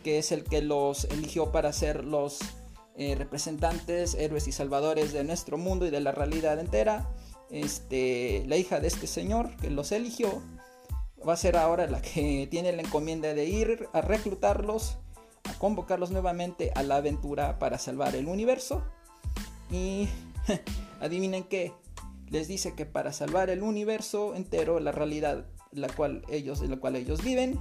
que 0.04 0.20
es 0.20 0.32
el 0.32 0.44
que 0.44 0.62
los 0.62 1.06
eligió 1.06 1.52
para 1.52 1.74
ser 1.74 2.06
los 2.06 2.40
eh, 2.98 3.16
representantes, 3.16 4.14
héroes 4.16 4.48
y 4.48 4.52
salvadores 4.52 5.14
de 5.14 5.24
nuestro 5.24 5.58
mundo 5.58 5.86
y 5.86 5.90
de 5.90 6.00
la 6.00 6.12
realidad 6.12 6.60
entera. 6.60 7.10
Este, 7.50 8.44
la 8.48 8.58
hija 8.58 8.80
de 8.80 8.88
este 8.88 9.08
señor 9.08 9.56
que 9.58 9.70
los 9.70 9.92
eligió 9.92 10.42
va 11.28 11.34
a 11.34 11.38
ser 11.38 11.58
ahora 11.58 11.88
la 11.88 12.02
que 12.02 12.48
tiene 12.52 12.72
la 12.72 12.82
encomienda 12.82 13.34
de 13.34 13.46
ir 13.46 13.90
a 13.94 14.02
reclutarlos, 14.02 14.98
a 15.44 15.54
convocarlos 15.60 16.12
nuevamente 16.12 16.72
a 16.76 16.84
la 16.84 16.98
aventura 16.98 17.60
para 17.60 17.78
salvar 17.78 18.16
el 18.16 18.28
universo. 18.28 18.84
Y 19.72 20.08
adivinen 21.02 21.44
qué, 21.44 21.74
les 22.30 22.48
dice 22.48 22.76
que 22.76 22.86
para 22.86 23.14
salvar 23.14 23.50
el 23.50 23.64
universo 23.64 24.36
entero, 24.36 24.80
la 24.80 24.92
realidad 24.92 25.46
la 25.72 25.90
cual 25.90 26.24
ellos, 26.30 26.62
en 26.62 26.72
la 26.72 26.78
cual 26.78 26.96
ellos 26.96 27.24
viven, 27.24 27.60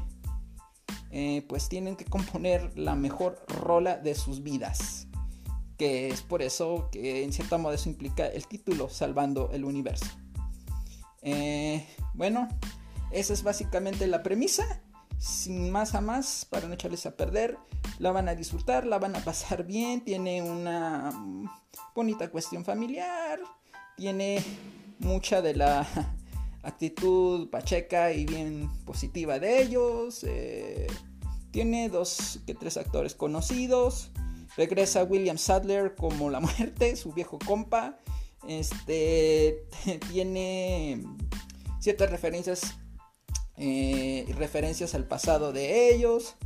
eh, 1.11 1.45
pues 1.49 1.69
tienen 1.69 1.97
que 1.97 2.05
componer 2.05 2.77
la 2.79 2.95
mejor 2.95 3.45
rola 3.49 3.97
de 3.97 4.15
sus 4.15 4.43
vidas. 4.43 5.09
Que 5.77 6.09
es 6.09 6.23
por 6.23 6.43
eso 6.43 6.89
que 6.93 7.25
en 7.25 7.33
cierta 7.33 7.59
modo 7.59 7.75
eso 7.75 7.89
implica 7.89 8.27
el 8.27 8.47
título, 8.47 8.89
Salvando 8.89 9.51
el 9.53 9.65
Universo. 9.65 10.07
Eh, 11.23 11.87
bueno, 12.15 12.49
esa 13.15 13.33
es 13.33 13.43
básicamente 13.43 14.07
la 14.07 14.23
premisa. 14.23 14.83
Sin 15.19 15.71
más 15.71 15.95
a 15.95 16.01
más, 16.01 16.47
para 16.51 16.67
no 16.67 16.75
echarles 16.75 17.07
a 17.07 17.17
perder, 17.17 17.57
la 17.99 18.11
van 18.13 18.29
a 18.29 18.35
disfrutar, 18.35 18.85
la 18.85 18.99
van 18.99 19.15
a 19.17 19.25
pasar 19.25 19.65
bien, 19.65 20.05
tiene 20.05 20.43
una 20.43 21.13
mm, 21.13 21.49
bonita 21.95 22.29
cuestión 22.31 22.65
familiar, 22.65 23.39
tiene 23.97 24.43
mucha 24.99 25.41
de 25.41 25.55
la 25.55 25.87
actitud 26.63 27.49
pacheca 27.49 28.13
y 28.13 28.27
bien 28.27 28.69
positiva 28.85 29.39
de 29.39 29.63
ellos. 29.63 30.25
Eh, 30.25 30.89
tiene 31.53 31.89
dos 31.89 32.41
que 32.47 32.55
tres 32.55 32.77
actores 32.77 33.15
conocidos. 33.15 34.11
Regresa 34.57 35.05
William 35.05 35.39
Sadler 35.39 35.95
como 35.95 36.29
la 36.29 36.41
muerte, 36.41 36.97
su 36.97 37.13
viejo 37.13 37.39
compa. 37.39 38.01
Este 38.49 39.65
tiene 40.11 41.03
ciertas 41.81 42.11
referencias 42.11 42.75
eh, 43.57 44.27
referencias 44.37 44.95
al 44.95 45.07
pasado 45.07 45.53
de 45.53 45.95
ellos. 45.95 46.37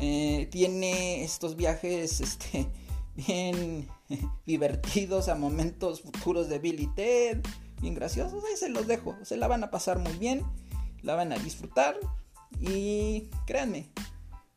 Eh, 0.00 0.48
tiene 0.50 1.22
estos 1.22 1.56
viajes 1.56 2.20
este, 2.20 2.66
bien 3.16 3.88
divertidos 4.46 5.28
a 5.28 5.34
momentos 5.34 6.00
futuros 6.00 6.48
de 6.48 6.58
Billy 6.58 6.88
Ted 6.94 7.42
bien 7.82 7.94
graciosos, 7.94 8.42
ahí 8.44 8.56
se 8.56 8.70
los 8.70 8.86
dejo. 8.86 9.16
Se 9.22 9.36
la 9.36 9.48
van 9.48 9.64
a 9.64 9.70
pasar 9.70 9.98
muy 9.98 10.12
bien, 10.12 10.42
la 11.02 11.16
van 11.16 11.32
a 11.32 11.36
disfrutar 11.36 11.98
y 12.60 13.28
créanme, 13.44 13.90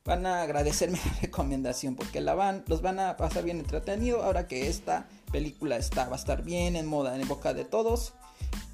van 0.06 0.26
a 0.28 0.44
agradecerme 0.44 1.00
la 1.06 1.22
recomendación 1.22 1.96
porque 1.96 2.22
la 2.22 2.36
van, 2.36 2.64
los 2.68 2.82
van 2.82 3.00
a 3.00 3.18
pasar 3.18 3.44
bien 3.44 3.60
entretenido 3.60 4.24
ahora 4.24 4.48
que 4.48 4.70
esta 4.70 5.10
película 5.32 5.76
está, 5.76 6.08
va 6.08 6.16
a 6.16 6.20
estar 6.20 6.44
bien 6.44 6.76
en 6.76 6.86
moda, 6.86 7.20
en 7.20 7.28
boca 7.28 7.54
de 7.54 7.66
todos, 7.66 8.14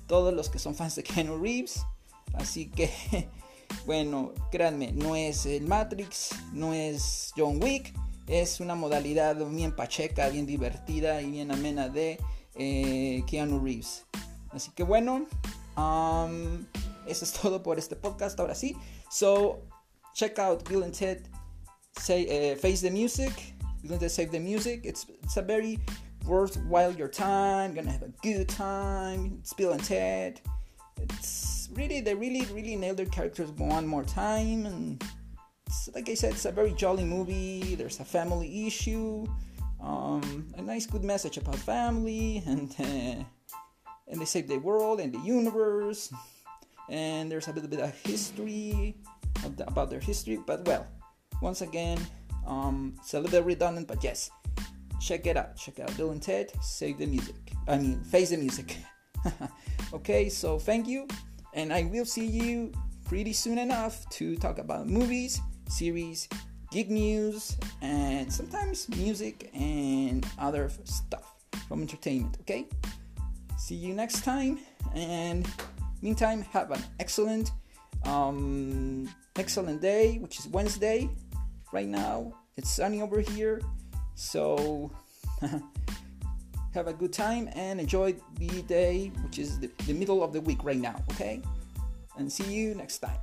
todos 0.05 0.33
los 0.33 0.49
que 0.49 0.59
son 0.59 0.75
fans 0.75 0.95
de 0.95 1.03
Keanu 1.03 1.41
Reeves. 1.41 1.81
Así 2.33 2.69
que, 2.69 2.89
bueno, 3.85 4.33
créanme, 4.51 4.91
no 4.91 5.15
es 5.15 5.45
el 5.45 5.67
Matrix, 5.67 6.29
no 6.53 6.73
es 6.73 7.33
John 7.35 7.61
Wick, 7.61 7.93
es 8.27 8.59
una 8.59 8.75
modalidad 8.75 9.35
bien 9.47 9.75
pacheca, 9.75 10.29
bien 10.29 10.45
divertida 10.45 11.21
y 11.21 11.31
bien 11.31 11.51
amena 11.51 11.89
de 11.89 12.19
eh, 12.55 13.23
Keanu 13.27 13.59
Reeves. 13.59 14.05
Así 14.51 14.71
que 14.71 14.83
bueno, 14.83 15.25
um, 15.77 16.65
eso 17.07 17.25
es 17.25 17.33
todo 17.41 17.63
por 17.63 17.77
este 17.77 17.95
podcast. 17.95 18.39
Ahora 18.39 18.55
sí. 18.55 18.75
So, 19.09 19.61
check 20.13 20.39
out 20.39 20.67
Bill 20.69 20.83
and 20.83 20.93
Ted 20.93 21.23
say, 21.99 22.53
uh, 22.53 22.55
Face 22.57 22.81
the 22.81 22.91
Music. 22.91 23.31
Bill 23.81 23.93
and 23.93 23.99
Ted 23.99 24.11
Save 24.11 24.31
the 24.31 24.39
Music. 24.39 24.81
It's, 24.83 25.05
it's 25.23 25.37
a 25.37 25.41
very 25.41 25.79
worthwhile 26.25 26.91
your 26.91 27.07
time. 27.07 27.73
Gonna 27.73 27.91
have 27.91 28.03
a 28.03 28.13
good 28.21 28.47
time. 28.47 29.37
It's 29.41 29.53
Bill 29.53 29.71
and 29.71 29.83
Ted. 29.83 30.39
It's 30.97 31.69
really, 31.73 32.01
they 32.01 32.13
really, 32.13 32.45
really 32.53 32.75
nailed 32.75 32.97
their 32.97 33.05
characters 33.05 33.51
one 33.51 33.87
more 33.87 34.03
time. 34.03 34.65
And 34.65 35.03
like 35.93 36.09
I 36.09 36.13
said, 36.13 36.33
it's 36.33 36.45
a 36.45 36.51
very 36.51 36.73
jolly 36.73 37.03
movie. 37.03 37.75
There's 37.75 37.99
a 37.99 38.05
family 38.05 38.67
issue. 38.67 39.25
Um, 39.81 40.53
a 40.57 40.61
nice, 40.61 40.85
good 40.85 41.03
message 41.03 41.37
about 41.37 41.55
family 41.55 42.43
and. 42.45 42.75
Uh, 42.79 43.23
and 44.07 44.19
they 44.19 44.25
save 44.25 44.49
the 44.49 44.57
world 44.57 44.99
and 44.99 45.13
the 45.13 45.19
universe 45.19 46.11
and 46.89 47.31
there's 47.31 47.47
a 47.47 47.53
little 47.53 47.69
bit 47.69 47.79
of 47.79 47.95
history 48.03 48.97
about 49.45 49.89
their 49.89 50.01
history 50.01 50.37
but 50.45 50.65
well 50.65 50.85
once 51.41 51.61
again 51.61 51.97
um, 52.45 52.93
it's 52.97 53.13
a 53.13 53.19
little 53.21 53.39
bit 53.39 53.45
redundant 53.45 53.87
but 53.87 54.03
yes 54.03 54.29
check 55.01 55.25
it 55.25 55.35
out. 55.35 55.57
Check 55.57 55.79
out 55.79 55.95
Bill 55.97 56.11
and 56.11 56.21
Ted 56.21 56.51
Save 56.61 56.99
the 56.99 57.07
Music. 57.07 57.35
I 57.67 57.77
mean, 57.77 57.99
Face 58.03 58.29
the 58.29 58.37
Music. 58.37 58.77
okay, 59.93 60.29
so 60.29 60.57
thank 60.57 60.87
you, 60.87 61.07
and 61.53 61.73
I 61.73 61.83
will 61.83 62.05
see 62.05 62.25
you 62.25 62.71
pretty 63.05 63.33
soon 63.33 63.57
enough 63.57 64.07
to 64.09 64.35
talk 64.37 64.57
about 64.57 64.87
movies, 64.87 65.41
series, 65.69 66.29
gig 66.71 66.89
news, 66.89 67.57
and 67.81 68.31
sometimes 68.31 68.87
music 68.89 69.49
and 69.53 70.25
other 70.39 70.71
stuff 70.85 71.35
from 71.67 71.81
entertainment. 71.81 72.37
Okay, 72.41 72.67
see 73.57 73.75
you 73.75 73.93
next 73.93 74.23
time, 74.23 74.59
and 74.95 75.47
meantime, 76.01 76.41
have 76.41 76.71
an 76.71 76.81
excellent, 76.99 77.51
um, 78.05 79.09
excellent 79.37 79.81
day, 79.81 80.17
which 80.17 80.39
is 80.39 80.47
Wednesday. 80.47 81.09
Right 81.71 81.87
now, 81.87 82.33
it's 82.57 82.69
sunny 82.69 83.01
over 83.01 83.21
here, 83.21 83.61
so 84.15 84.91
have 86.73 86.87
a 86.87 86.93
good 86.93 87.13
time 87.13 87.49
and 87.53 87.79
enjoy 87.79 88.15
the 88.37 88.61
day, 88.63 89.11
which 89.23 89.39
is 89.39 89.59
the, 89.59 89.69
the 89.85 89.93
middle 89.93 90.23
of 90.23 90.33
the 90.33 90.41
week 90.41 90.63
right 90.63 90.77
now. 90.77 91.03
Okay, 91.11 91.41
and 92.17 92.31
see 92.31 92.51
you 92.53 92.75
next 92.75 92.99
time. 92.99 93.19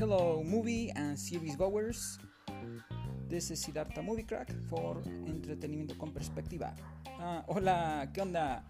Hello, 0.00 0.42
movie 0.42 0.90
and 0.96 1.18
series 1.18 1.56
goers. 1.56 2.18
This 3.28 3.50
is 3.50 3.60
Siddhartha 3.60 4.00
Movie 4.00 4.24
Crack 4.24 4.50
for 4.70 5.02
Entretenimiento 5.26 5.98
con 5.98 6.10
Perspectiva. 6.14 6.74
Ah, 7.18 7.44
hola, 7.48 8.08
¿qué 8.14 8.22
onda? 8.22 8.64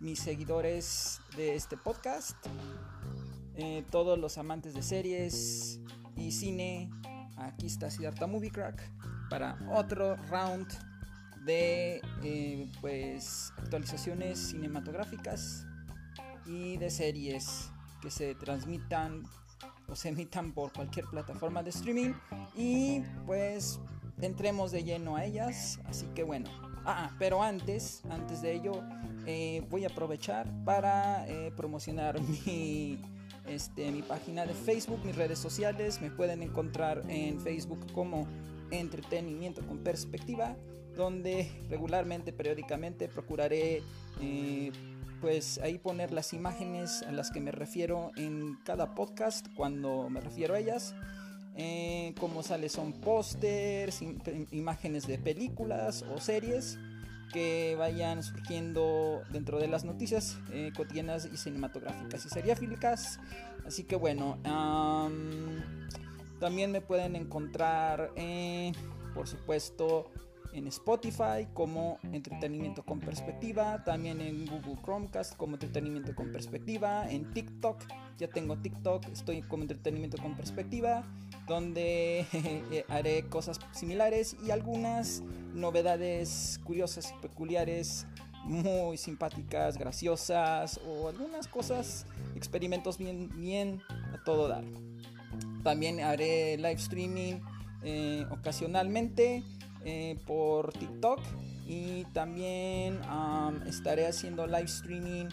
Mis 0.00 0.18
seguidores 0.18 1.22
de 1.38 1.54
este 1.54 1.78
podcast, 1.78 2.36
eh, 3.56 3.82
todos 3.90 4.18
los 4.18 4.36
amantes 4.36 4.74
de 4.74 4.82
series 4.82 5.80
y 6.16 6.30
cine, 6.32 6.90
aquí 7.38 7.64
está 7.64 7.90
Siddhartha 7.90 8.26
Movie 8.26 8.50
Crack 8.50 8.86
para 9.30 9.56
otro 9.74 10.16
round 10.28 10.68
de 11.46 12.02
eh, 12.22 12.70
pues 12.82 13.54
actualizaciones 13.56 14.38
cinematográficas 14.38 15.64
y 16.44 16.76
de 16.76 16.90
series 16.90 17.70
que 18.02 18.10
se 18.10 18.34
transmitan 18.34 19.22
o 19.88 19.94
se 19.94 20.08
emitan 20.08 20.52
por 20.52 20.72
cualquier 20.72 21.06
plataforma 21.06 21.62
de 21.62 21.70
streaming 21.70 22.12
y 22.56 23.02
pues 23.26 23.80
entremos 24.20 24.72
de 24.72 24.84
lleno 24.84 25.16
a 25.16 25.24
ellas 25.24 25.80
así 25.86 26.06
que 26.14 26.22
bueno 26.22 26.48
ah 26.84 27.10
pero 27.18 27.42
antes 27.42 28.02
antes 28.10 28.42
de 28.42 28.54
ello 28.54 28.82
eh, 29.26 29.66
voy 29.70 29.84
a 29.84 29.88
aprovechar 29.88 30.50
para 30.64 31.26
eh, 31.28 31.52
promocionar 31.56 32.20
mi 32.46 32.98
este, 33.46 33.90
mi 33.90 34.02
página 34.02 34.46
de 34.46 34.54
Facebook, 34.54 35.00
mis 35.04 35.16
redes 35.16 35.38
sociales. 35.38 36.00
Me 36.00 36.10
pueden 36.10 36.42
encontrar 36.42 37.02
en 37.08 37.40
Facebook 37.40 37.80
como 37.92 38.26
Entretenimiento 38.70 39.66
con 39.66 39.78
Perspectiva, 39.78 40.56
donde 40.96 41.50
regularmente, 41.68 42.32
periódicamente, 42.32 43.08
procuraré 43.08 43.82
eh, 44.20 44.72
pues 45.24 45.58
ahí 45.62 45.78
poner 45.78 46.12
las 46.12 46.34
imágenes 46.34 47.02
a 47.02 47.10
las 47.10 47.30
que 47.30 47.40
me 47.40 47.50
refiero 47.50 48.10
en 48.14 48.58
cada 48.62 48.94
podcast 48.94 49.46
cuando 49.56 50.10
me 50.10 50.20
refiero 50.20 50.52
a 50.52 50.58
ellas. 50.58 50.94
Eh, 51.56 52.14
como 52.20 52.42
sale 52.42 52.68
son 52.68 52.92
pósters, 52.92 54.02
imágenes 54.50 55.06
de 55.06 55.16
películas 55.18 56.04
o 56.14 56.20
series 56.20 56.78
que 57.32 57.74
vayan 57.78 58.22
surgiendo 58.22 59.22
dentro 59.30 59.58
de 59.58 59.66
las 59.66 59.86
noticias 59.86 60.36
eh, 60.52 60.72
cotidianas 60.76 61.26
y 61.32 61.38
cinematográficas 61.38 62.26
y 62.26 62.28
seriafílicas. 62.28 63.18
Así 63.66 63.84
que 63.84 63.96
bueno, 63.96 64.36
también 66.38 66.70
me 66.70 66.82
pueden 66.82 67.16
encontrar, 67.16 68.12
eh, 68.16 68.72
por 69.14 69.26
supuesto, 69.26 70.10
en 70.54 70.68
Spotify 70.68 71.46
como 71.52 71.98
Entretenimiento 72.12 72.84
con 72.84 73.00
Perspectiva, 73.00 73.82
también 73.84 74.20
en 74.20 74.46
Google 74.46 74.80
Chromecast 74.82 75.36
como 75.36 75.56
Entretenimiento 75.56 76.14
con 76.14 76.30
Perspectiva, 76.30 77.10
en 77.10 77.32
TikTok, 77.34 77.82
ya 78.18 78.28
tengo 78.28 78.56
TikTok, 78.56 79.04
estoy 79.08 79.42
como 79.42 79.64
Entretenimiento 79.64 80.16
con 80.16 80.36
Perspectiva, 80.36 81.04
donde 81.48 82.24
haré 82.88 83.28
cosas 83.28 83.58
similares 83.72 84.36
y 84.46 84.52
algunas 84.52 85.22
novedades 85.52 86.60
curiosas 86.64 87.12
y 87.12 87.20
peculiares, 87.20 88.06
muy 88.44 88.96
simpáticas, 88.96 89.76
graciosas 89.76 90.80
o 90.86 91.08
algunas 91.08 91.48
cosas, 91.48 92.06
experimentos 92.36 92.98
bien, 92.98 93.30
bien 93.34 93.82
a 94.12 94.22
todo 94.24 94.48
dar. 94.48 94.64
También 95.62 95.98
haré 96.00 96.56
live 96.58 96.74
streaming 96.74 97.40
eh, 97.82 98.24
ocasionalmente 98.30 99.42
eh, 99.84 100.18
por 100.26 100.72
TikTok 100.72 101.20
y 101.66 102.04
también 102.12 103.00
estaré 103.66 104.06
haciendo 104.06 104.46
live 104.46 104.64
streaming 104.64 105.26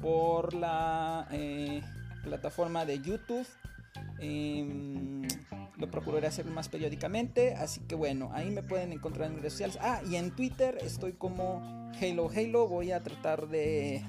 por 0.00 0.54
la 0.54 1.26
eh, 1.30 1.82
plataforma 2.22 2.84
de 2.84 3.00
YouTube. 3.00 3.46
Em, 4.20 5.26
lo 5.76 5.90
procuraré 5.90 6.26
hacer 6.26 6.44
más 6.44 6.68
periódicamente, 6.68 7.54
así 7.54 7.80
que 7.80 7.94
bueno, 7.94 8.30
ahí 8.32 8.50
me 8.50 8.62
pueden 8.62 8.92
encontrar 8.92 9.30
en 9.30 9.38
redes 9.38 9.54
sociales. 9.54 9.78
Ah, 9.80 10.02
y 10.08 10.16
en 10.16 10.30
Twitter 10.30 10.78
estoy 10.82 11.12
como 11.14 11.90
Halo 12.00 12.30
Halo. 12.30 12.68
Voy 12.68 12.92
a 12.92 13.02
tratar 13.02 13.48
de 13.48 14.02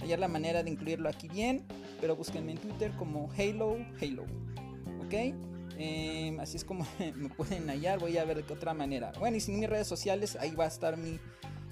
hallar 0.00 0.18
la 0.18 0.28
manera 0.28 0.62
de 0.62 0.70
incluirlo 0.70 1.08
aquí 1.08 1.28
bien, 1.28 1.64
pero 2.00 2.16
búsquenme 2.16 2.52
en 2.52 2.58
Twitter 2.58 2.92
como 2.98 3.30
Halo 3.38 3.76
Halo. 4.00 4.24
¿Ok? 5.04 5.51
Em, 5.78 6.38
así 6.40 6.56
es 6.56 6.64
como 6.64 6.86
me 7.16 7.28
pueden 7.28 7.68
hallar. 7.68 7.98
Voy 7.98 8.18
a 8.18 8.24
ver 8.24 8.38
de 8.38 8.42
qué 8.44 8.52
otra 8.52 8.74
manera. 8.74 9.12
Bueno, 9.18 9.36
y 9.36 9.40
sin 9.40 9.58
mis 9.58 9.68
redes 9.68 9.86
sociales, 9.86 10.36
ahí 10.40 10.54
va 10.54 10.64
a 10.64 10.68
estar 10.68 10.96
mi, 10.96 11.18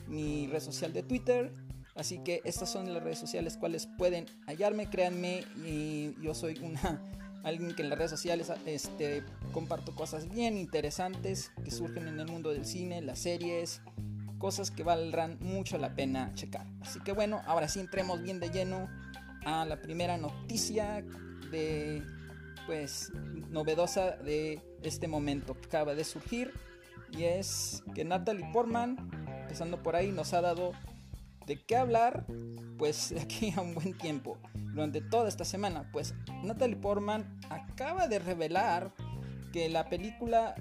mi 0.08 0.46
red 0.46 0.60
social 0.60 0.92
de 0.92 1.02
Twitter. 1.02 1.52
Así 1.94 2.18
que 2.18 2.40
estas 2.44 2.70
son 2.70 2.92
las 2.92 3.02
redes 3.02 3.18
sociales 3.18 3.56
cuales 3.56 3.88
pueden 3.98 4.26
hallarme. 4.46 4.88
Créanme, 4.88 5.44
y 5.66 6.14
yo 6.22 6.34
soy 6.34 6.58
una 6.62 7.02
alguien 7.44 7.74
que 7.74 7.82
en 7.82 7.90
las 7.90 7.98
redes 7.98 8.10
sociales 8.10 8.52
este, 8.66 9.24
comparto 9.52 9.94
cosas 9.94 10.28
bien 10.28 10.56
interesantes 10.56 11.52
que 11.64 11.70
surgen 11.70 12.08
en 12.08 12.20
el 12.20 12.26
mundo 12.26 12.50
del 12.50 12.64
cine, 12.64 13.00
las 13.02 13.20
series, 13.20 13.82
cosas 14.38 14.70
que 14.70 14.82
valdrán 14.82 15.38
mucho 15.40 15.78
la 15.78 15.94
pena 15.94 16.32
checar. 16.34 16.66
Así 16.80 17.00
que 17.00 17.12
bueno, 17.12 17.40
ahora 17.46 17.68
sí 17.68 17.80
entremos 17.80 18.22
bien 18.22 18.40
de 18.40 18.50
lleno 18.50 18.88
a 19.44 19.64
la 19.64 19.80
primera 19.80 20.16
noticia 20.16 21.04
de 21.50 22.02
pues 22.70 23.10
novedosa 23.50 24.12
de 24.12 24.60
este 24.84 25.08
momento 25.08 25.54
que 25.54 25.66
acaba 25.66 25.96
de 25.96 26.04
surgir 26.04 26.54
y 27.10 27.24
es 27.24 27.82
que 27.96 28.04
Natalie 28.04 28.46
Portman, 28.52 29.10
empezando 29.40 29.82
por 29.82 29.96
ahí, 29.96 30.12
nos 30.12 30.34
ha 30.34 30.40
dado 30.40 30.70
de 31.46 31.60
qué 31.60 31.74
hablar 31.74 32.26
pues 32.78 33.10
de 33.14 33.22
aquí 33.22 33.52
a 33.56 33.60
un 33.60 33.74
buen 33.74 33.98
tiempo. 33.98 34.38
Durante 34.54 35.00
toda 35.00 35.28
esta 35.28 35.44
semana, 35.44 35.90
pues 35.90 36.14
Natalie 36.44 36.76
Portman 36.76 37.40
acaba 37.50 38.06
de 38.06 38.20
revelar 38.20 38.92
que 39.52 39.68
la 39.68 39.88
película 39.88 40.54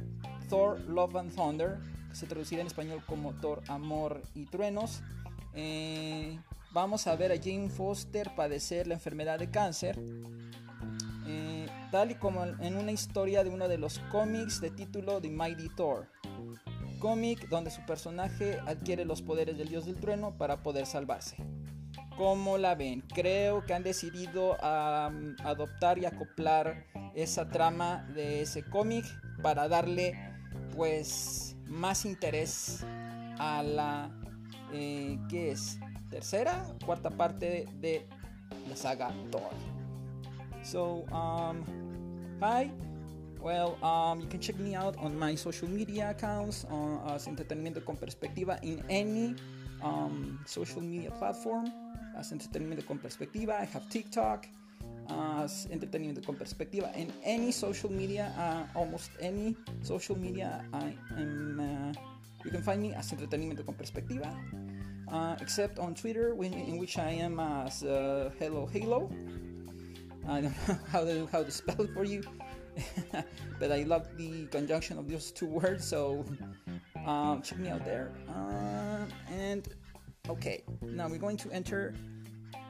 Thor 0.50 0.80
Love 0.80 1.16
and 1.16 1.36
Thunder, 1.36 1.78
que 2.10 2.16
se 2.16 2.26
traducirá 2.26 2.62
en 2.62 2.68
español 2.68 3.04
como 3.06 3.34
Thor 3.36 3.62
Amor 3.68 4.24
y 4.34 4.46
Truenos, 4.48 5.04
eh, 5.54 6.40
vamos 6.72 7.06
a 7.06 7.16
ver 7.16 7.32
a 7.32 7.38
Jane 7.38 7.70
Foster 7.70 8.34
padecer 8.36 8.88
la 8.88 8.96
enfermedad 8.96 9.38
de 9.38 9.52
cáncer 9.52 10.00
tal 11.92 12.12
y 12.12 12.16
como 12.16 12.46
en 12.46 12.78
una 12.78 12.92
historia 12.92 13.44
de 13.44 13.50
uno 13.50 13.68
de 13.68 13.78
los 13.78 14.00
cómics 14.12 14.62
de 14.62 14.70
título 14.70 15.22
The 15.22 15.30
Mighty 15.30 15.70
Thor. 15.70 16.08
Cómic 17.00 17.48
donde 17.50 17.72
su 17.72 17.86
personaje 17.86 18.60
adquiere 18.68 19.06
los 19.06 19.22
poderes 19.22 19.58
del 19.58 19.70
dios 19.70 19.86
del 19.86 19.96
trueno 19.96 20.38
para 20.38 20.62
poder 20.64 20.86
salvarse. 20.86 21.38
¿Cómo 22.18 22.58
la 22.58 22.76
ven? 22.76 23.02
Creo 23.14 23.66
que 23.66 23.74
han 23.74 23.84
decidido 23.84 24.58
adoptar 24.62 25.98
y 25.98 26.06
acoplar 26.06 26.86
esa 27.16 27.50
trama 27.50 28.06
de 28.14 28.42
ese 28.42 28.64
cómic 28.64 29.06
para 29.42 29.70
darle 29.70 30.14
pues 30.76 31.56
más 31.68 32.06
interés 32.06 32.84
a 33.38 33.64
la 33.64 34.12
eh, 34.74 35.18
¿qué 35.30 35.52
es? 35.52 35.80
tercera 36.10 36.66
cuarta 36.86 37.10
parte 37.10 37.68
de 37.80 38.06
la 38.68 38.76
saga 38.76 39.14
Thor. 39.32 39.79
So, 40.64 41.06
um, 41.12 41.64
hi. 42.40 42.72
Well, 43.40 43.80
um, 43.84 44.20
you 44.20 44.28
can 44.28 44.42
check 44.42 44.60
me 44.60 44.76
out 44.76 44.98
on 45.00 45.18
my 45.18 45.34
social 45.36 45.68
media 45.68 46.12
accounts 46.12 46.66
uh, 46.68 47.16
as 47.16 47.28
Entretenimiento 47.28 47.84
con 47.86 47.96
Perspectiva 47.96 48.60
in 48.64 48.84
any 48.90 49.36
um, 49.82 50.40
social 50.46 50.82
media 50.82 51.12
platform 51.12 51.72
as 52.20 52.36
Entretenimiento 52.36 52.86
con 52.86 53.00
Perspectiva. 53.00 53.56
I 53.56 53.64
have 53.64 53.88
TikTok 53.88 54.46
as 55.08 55.68
Entretenimiento 55.72 56.20
con 56.26 56.36
Perspectiva. 56.36 56.92
in 56.96 57.14
any 57.24 57.52
social 57.52 57.90
media, 57.90 58.36
uh, 58.36 58.78
almost 58.78 59.10
any 59.22 59.56
social 59.82 60.18
media, 60.20 60.60
I 60.74 60.94
am. 61.16 61.60
Uh, 61.60 61.94
you 62.44 62.52
can 62.52 62.62
find 62.62 62.82
me 62.82 62.94
as 62.94 63.08
Entretenimiento 63.12 63.66
con 63.66 63.76
Perspectiva. 63.76 64.36
Uh, 65.10 65.36
except 65.42 65.80
on 65.80 65.96
Twitter, 65.96 66.38
in 66.44 66.78
which 66.78 67.00
I 67.00 67.10
am 67.10 67.40
as 67.40 67.82
uh, 67.82 68.30
Hello 68.38 68.68
Halo. 68.68 69.10
I 70.28 70.42
don't 70.42 70.68
know 70.68 70.78
how 70.92 71.04
to 71.04 71.28
how 71.32 71.44
to 71.44 71.52
spell 71.52 71.82
it 71.82 71.94
for 71.94 72.04
you, 72.04 72.24
but 73.60 73.72
I 73.72 73.84
love 73.84 74.08
the 74.18 74.46
conjunction 74.48 74.98
of 74.98 75.10
those 75.10 75.32
two 75.32 75.46
words. 75.46 75.86
So 75.86 76.26
um, 77.06 77.42
check 77.42 77.60
me 77.60 77.70
out 77.70 77.86
there. 77.86 78.12
Uh, 78.28 79.06
and 79.32 79.68
okay, 80.30 80.64
now 80.82 81.08
we're 81.08 81.18
going 81.18 81.38
to 81.38 81.52
enter 81.52 81.96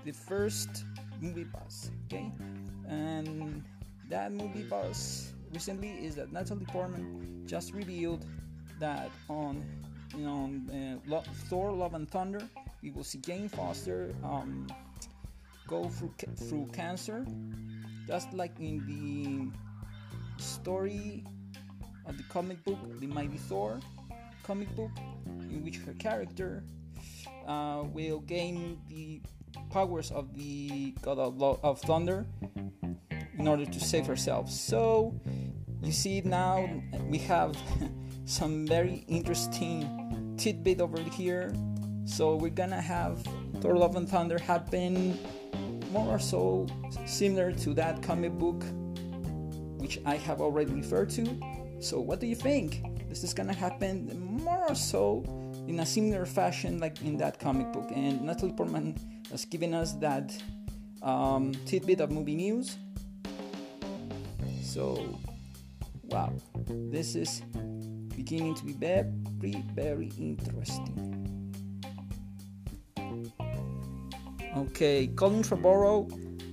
the 0.05 0.11
first 0.11 0.85
movie 1.21 1.45
buzz. 1.45 1.91
Okay, 2.05 2.31
and 2.87 3.63
that 4.09 4.31
movie 4.31 4.63
buzz 4.63 5.33
recently 5.53 5.89
is 5.89 6.15
that 6.15 6.31
Natalie 6.31 6.65
Portman 6.65 7.43
just 7.45 7.73
revealed 7.73 8.25
that 8.79 9.11
on 9.29 9.63
you 10.15 10.23
know 10.23 10.99
uh, 11.11 11.21
Thor: 11.49 11.71
Love 11.71 11.93
and 11.93 12.09
Thunder, 12.09 12.47
we 12.81 12.91
will 12.91 13.03
see 13.03 13.19
Jane 13.19 13.49
Foster. 13.49 14.13
Um, 14.23 14.67
go 15.69 15.87
through 15.87 16.13
through 16.35 16.67
cancer, 16.73 17.25
just 18.07 18.33
like 18.33 18.59
in 18.59 18.81
the 18.89 20.43
story 20.43 21.23
of 22.07 22.17
the 22.17 22.23
comic 22.23 22.63
book, 22.65 22.79
the 22.99 23.05
Mighty 23.05 23.37
Thor 23.37 23.79
comic 24.43 24.75
book, 24.75 24.91
in 25.51 25.63
which 25.63 25.77
her 25.85 25.93
character 25.93 26.63
uh, 27.47 27.83
will 27.85 28.19
gain 28.19 28.81
the 28.89 29.21
powers 29.69 30.09
of 30.11 30.33
the 30.35 30.91
God 31.03 31.19
of, 31.19 31.41
of 31.63 31.79
Thunder 31.81 32.25
in 33.37 33.47
order 33.47 33.65
to 33.65 33.79
save 33.79 34.07
herself. 34.07 34.49
So 34.49 35.13
you 35.83 35.91
see 35.91 36.21
now 36.21 36.67
we 37.07 37.19
have 37.19 37.55
some 38.25 38.65
very 38.65 39.05
interesting 39.07 40.35
tidbit 40.37 40.81
over 40.81 40.99
here. 40.99 41.53
So 42.05 42.35
we're 42.35 42.49
gonna 42.49 42.81
have 42.81 43.21
Thor 43.61 43.77
Love 43.77 43.95
and 43.95 44.09
Thunder 44.09 44.39
happen 44.39 45.19
more 45.91 46.15
or 46.15 46.19
so 46.19 46.67
similar 47.05 47.51
to 47.51 47.73
that 47.73 48.01
comic 48.03 48.33
book 48.33 48.63
which 49.79 49.99
I 50.05 50.15
have 50.15 50.41
already 50.41 50.71
referred 50.71 51.09
to. 51.11 51.25
So, 51.79 51.99
what 51.99 52.19
do 52.19 52.27
you 52.27 52.35
think? 52.35 52.83
This 53.07 53.23
is 53.23 53.33
gonna 53.33 53.53
happen 53.53 54.39
more 54.43 54.69
or 54.69 54.75
so 54.75 55.23
in 55.67 55.79
a 55.79 55.85
similar 55.85 56.25
fashion 56.25 56.79
like 56.79 57.01
in 57.01 57.17
that 57.17 57.39
comic 57.39 57.71
book. 57.71 57.89
And 57.95 58.21
Natalie 58.21 58.53
Portman 58.53 58.95
has 59.31 59.45
given 59.45 59.73
us 59.73 59.93
that 59.93 60.35
um, 61.01 61.53
tidbit 61.65 62.01
of 62.01 62.11
movie 62.11 62.35
news. 62.35 62.77
So, 64.61 65.17
wow, 66.09 66.33
this 66.67 67.15
is 67.15 67.41
beginning 68.15 68.55
to 68.55 68.65
be 68.65 68.73
very, 68.73 69.63
very 69.73 70.11
interesting. 70.19 71.18
Okay, 74.59 75.07
Colin 75.15 75.41
Trevorrow, 75.41 76.03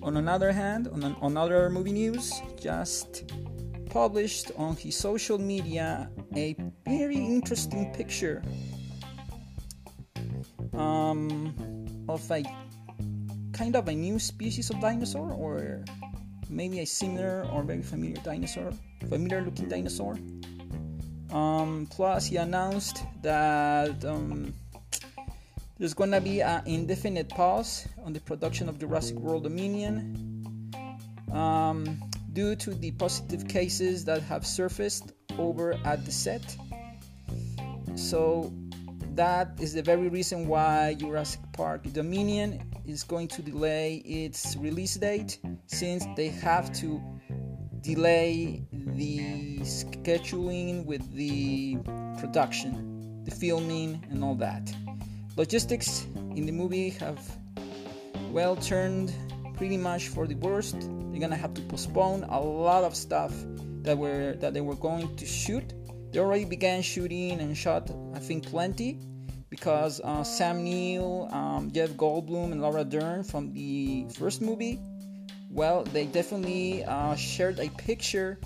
on 0.00 0.16
another 0.16 0.52
hand, 0.52 0.86
on, 0.86 1.02
an, 1.02 1.16
on 1.20 1.36
other 1.36 1.68
movie 1.70 1.90
news, 1.90 2.40
just 2.54 3.24
published 3.90 4.52
on 4.56 4.76
his 4.76 4.96
social 4.96 5.38
media 5.38 6.08
a 6.36 6.54
very 6.86 7.16
interesting 7.16 7.92
picture 7.92 8.44
um, 10.74 11.50
of 12.08 12.22
a 12.30 12.44
kind 13.52 13.74
of 13.74 13.88
a 13.88 13.92
new 13.92 14.20
species 14.20 14.70
of 14.70 14.80
dinosaur, 14.80 15.32
or 15.32 15.84
maybe 16.48 16.78
a 16.78 16.86
similar 16.86 17.44
or 17.50 17.64
very 17.64 17.82
familiar 17.82 18.22
dinosaur, 18.22 18.70
familiar 19.08 19.42
looking 19.42 19.68
dinosaur. 19.68 20.16
Um, 21.32 21.88
plus, 21.90 22.26
he 22.26 22.36
announced 22.36 23.02
that. 23.22 24.04
Um, 24.04 24.54
there's 25.78 25.94
gonna 25.94 26.20
be 26.20 26.40
an 26.40 26.62
indefinite 26.66 27.28
pause 27.28 27.86
on 28.04 28.12
the 28.12 28.20
production 28.20 28.68
of 28.68 28.78
Jurassic 28.78 29.16
World 29.16 29.42
Dominion 29.42 30.72
um, 31.32 32.00
due 32.32 32.56
to 32.56 32.74
the 32.74 32.92
positive 32.92 33.46
cases 33.46 34.04
that 34.04 34.22
have 34.22 34.46
surfaced 34.46 35.12
over 35.38 35.74
at 35.84 36.04
the 36.04 36.12
set. 36.12 36.56
So 37.94 38.52
that 39.14 39.50
is 39.60 39.74
the 39.74 39.82
very 39.82 40.08
reason 40.08 40.46
why 40.48 40.94
Jurassic 40.94 41.40
Park 41.52 41.82
Dominion 41.92 42.62
is 42.86 43.02
going 43.02 43.28
to 43.28 43.42
delay 43.42 43.96
its 43.96 44.56
release 44.56 44.94
date 44.94 45.38
since 45.66 46.06
they 46.16 46.28
have 46.28 46.72
to 46.74 47.02
delay 47.80 48.62
the 48.72 49.58
scheduling 49.60 50.84
with 50.84 51.10
the 51.14 51.76
production, 52.18 53.22
the 53.24 53.30
filming, 53.30 54.04
and 54.10 54.24
all 54.24 54.34
that. 54.34 54.74
Logistics 55.36 56.06
in 56.34 56.46
the 56.46 56.52
movie 56.52 56.88
have 56.88 57.20
well 58.32 58.56
turned 58.56 59.12
pretty 59.54 59.76
much 59.76 60.08
for 60.08 60.26
the 60.26 60.34
worst. 60.36 60.80
They're 60.80 61.20
gonna 61.20 61.36
have 61.36 61.52
to 61.54 61.62
postpone 61.62 62.24
a 62.24 62.40
lot 62.40 62.84
of 62.84 62.96
stuff 62.96 63.34
that 63.82 63.98
were 63.98 64.32
that 64.40 64.54
they 64.54 64.62
were 64.62 64.76
going 64.76 65.14
to 65.14 65.26
shoot. 65.26 65.74
They 66.10 66.20
already 66.20 66.46
began 66.46 66.80
shooting 66.80 67.38
and 67.40 67.54
shot, 67.54 67.90
I 68.14 68.18
think, 68.18 68.46
plenty 68.46 68.98
because 69.50 70.00
uh, 70.04 70.24
Sam 70.24 70.64
Neill, 70.64 71.28
um, 71.30 71.70
Jeff 71.70 71.90
Goldblum, 71.90 72.52
and 72.52 72.62
Laura 72.62 72.84
Dern 72.84 73.22
from 73.22 73.52
the 73.52 74.06
first 74.16 74.40
movie, 74.40 74.80
well, 75.50 75.84
they 75.84 76.06
definitely 76.06 76.82
uh, 76.84 77.14
shared 77.14 77.60
a 77.60 77.68
picture 77.76 78.38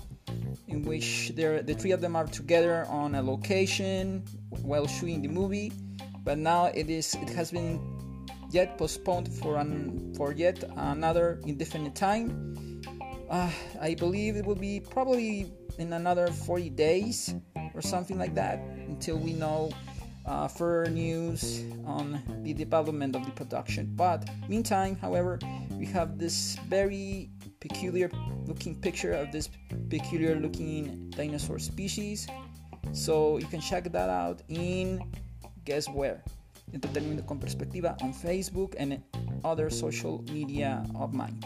in 0.67 0.83
which 0.83 1.31
the 1.35 1.75
three 1.79 1.91
of 1.91 2.01
them 2.01 2.17
are 2.17 2.27
together 2.27 2.85
on 2.89 3.15
a 3.15 3.21
location 3.21 4.23
while 4.61 4.87
shooting 4.87 5.21
the 5.21 5.29
movie 5.29 5.71
but 6.23 6.37
now 6.37 6.65
it 6.65 6.89
is 6.89 7.15
it 7.15 7.29
has 7.29 7.51
been 7.51 7.79
yet 8.51 8.77
postponed 8.77 9.31
for 9.31 9.57
an 9.57 10.13
for 10.15 10.33
yet 10.33 10.63
another 10.77 11.39
indefinite 11.45 11.95
time. 11.95 12.81
Uh, 13.29 13.49
I 13.79 13.95
believe 13.95 14.35
it 14.35 14.45
will 14.45 14.59
be 14.59 14.81
probably 14.81 15.53
in 15.77 15.93
another 15.93 16.27
40 16.27 16.69
days 16.71 17.33
or 17.73 17.81
something 17.81 18.17
like 18.17 18.35
that 18.35 18.59
until 18.87 19.17
we 19.17 19.31
know 19.31 19.71
uh, 20.25 20.47
further 20.47 20.91
news 20.91 21.63
on 21.85 22.21
the 22.43 22.53
development 22.53 23.15
of 23.15 23.25
the 23.25 23.31
production. 23.31 23.91
But 23.95 24.29
meantime, 24.49 24.97
however, 24.97 25.39
we 25.71 25.85
have 25.87 26.19
this 26.19 26.57
very 26.67 27.29
peculiar 27.59 28.09
looking 28.45 28.75
picture 28.75 29.13
of 29.13 29.31
this 29.31 29.49
peculiar 29.89 30.35
looking 30.35 31.09
dinosaur 31.11 31.59
species. 31.59 32.27
So 32.91 33.37
you 33.37 33.45
can 33.45 33.61
check 33.61 33.85
that 33.85 34.09
out 34.09 34.41
in 34.49 35.01
guess 35.71 35.87
where? 35.87 36.21
Entretenimiento 36.73 37.25
con 37.25 37.39
Perspectiva 37.39 37.95
on 38.01 38.13
Facebook 38.13 38.75
and 38.77 39.01
other 39.45 39.69
social 39.69 40.21
media 40.33 40.83
of 40.99 41.13
mine. 41.13 41.39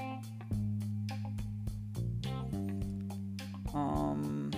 Um, 3.76 4.50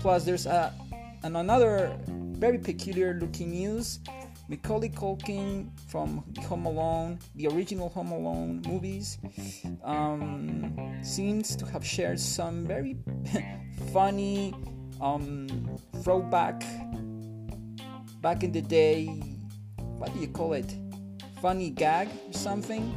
plus, 0.00 0.24
there's 0.24 0.46
a, 0.46 0.74
and 1.22 1.36
another 1.36 1.96
very 2.34 2.58
peculiar 2.58 3.14
looking 3.14 3.50
news. 3.50 4.00
Macaulay 4.48 4.88
Culkin 4.88 5.70
from 5.86 6.24
Home 6.48 6.66
Alone, 6.66 7.18
the 7.36 7.46
original 7.46 7.88
Home 7.90 8.10
Alone 8.10 8.60
movies, 8.66 9.18
um, 9.84 10.74
seems 11.00 11.54
to 11.54 11.64
have 11.66 11.86
shared 11.86 12.18
some 12.18 12.66
very 12.66 12.96
funny 13.92 14.52
um, 15.00 15.46
throwback 16.02 16.64
back 18.22 18.44
in 18.44 18.52
the 18.52 18.62
day, 18.62 19.06
what 19.98 20.14
do 20.14 20.20
you 20.20 20.28
call 20.28 20.52
it? 20.52 20.76
Funny 21.42 21.70
gag 21.70 22.08
or 22.28 22.32
something. 22.32 22.94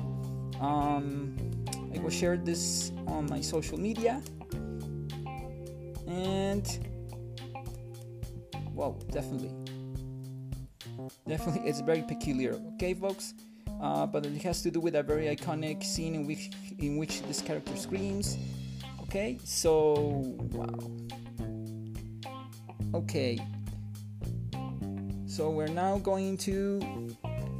Um, 0.61 1.35
I 1.93 1.99
will 1.99 2.11
share 2.11 2.37
this 2.37 2.91
on 3.07 3.25
my 3.27 3.41
social 3.41 3.79
media. 3.79 4.21
And, 6.07 6.65
well, 8.73 9.01
definitely. 9.11 9.51
Definitely, 11.27 11.67
it's 11.67 11.81
very 11.81 12.03
peculiar. 12.03 12.53
Okay, 12.75 12.93
folks? 12.93 13.33
Uh, 13.81 14.05
but 14.05 14.25
it 14.25 14.41
has 14.43 14.61
to 14.61 14.71
do 14.71 14.79
with 14.79 14.95
a 14.95 15.03
very 15.03 15.25
iconic 15.35 15.83
scene 15.83 16.15
in 16.15 16.25
which 16.25 16.49
in 16.79 16.97
which 16.97 17.21
this 17.23 17.41
character 17.41 17.75
screams. 17.75 18.37
Okay, 19.01 19.37
so 19.43 20.21
wow. 20.53 20.79
Okay, 22.93 23.39
so 25.35 25.49
we're 25.49 25.67
now 25.67 25.97
going 25.97 26.37
to 26.37 26.79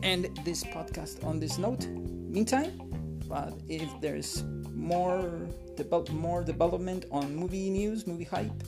end 0.02 0.40
this 0.46 0.64
podcast 0.64 1.26
on 1.26 1.42
this 1.42 1.58
note. 1.58 1.86
Meantime, 1.88 2.72
but 3.28 3.54
if 3.68 3.90
there's 4.00 4.46
more 4.74 5.46
more 6.10 6.42
development 6.42 7.04
on 7.12 7.36
movie 7.36 7.70
news, 7.70 8.08
movie 8.08 8.24
hype, 8.24 8.64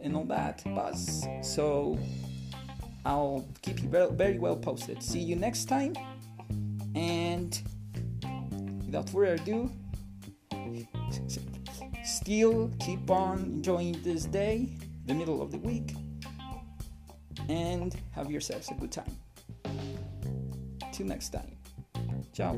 and 0.00 0.16
all 0.16 0.24
that, 0.24 0.62
buzz. 0.74 1.26
So 1.42 1.98
I'll 3.04 3.46
keep 3.60 3.82
you 3.82 3.90
very 3.90 4.38
well 4.38 4.56
posted. 4.56 5.02
See 5.02 5.20
you 5.20 5.36
next 5.36 5.66
time. 5.66 5.92
And 6.94 7.60
without 8.86 9.10
further 9.10 9.34
ado, 9.34 9.70
still 12.02 12.70
keep 12.80 13.10
on 13.10 13.40
enjoying 13.40 14.00
this 14.02 14.24
day, 14.24 14.70
the 15.04 15.12
middle 15.12 15.42
of 15.42 15.52
the 15.52 15.58
week, 15.58 15.92
and 17.48 17.96
have 18.12 18.30
yourselves 18.30 18.70
a 18.70 18.74
good 18.74 18.92
time. 18.92 19.16
Till 20.92 21.06
next 21.06 21.30
time. 21.30 21.56
Ciao. 22.32 22.56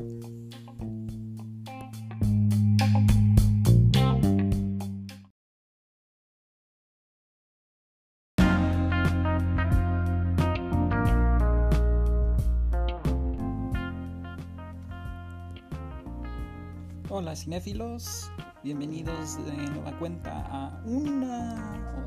Hola 17.13 17.35
cinéfilos, 17.35 18.31
bienvenidos 18.63 19.37
de 19.45 19.51
nueva 19.51 19.91
cuenta 19.99 20.45
a 20.49 20.81
una 20.85 22.01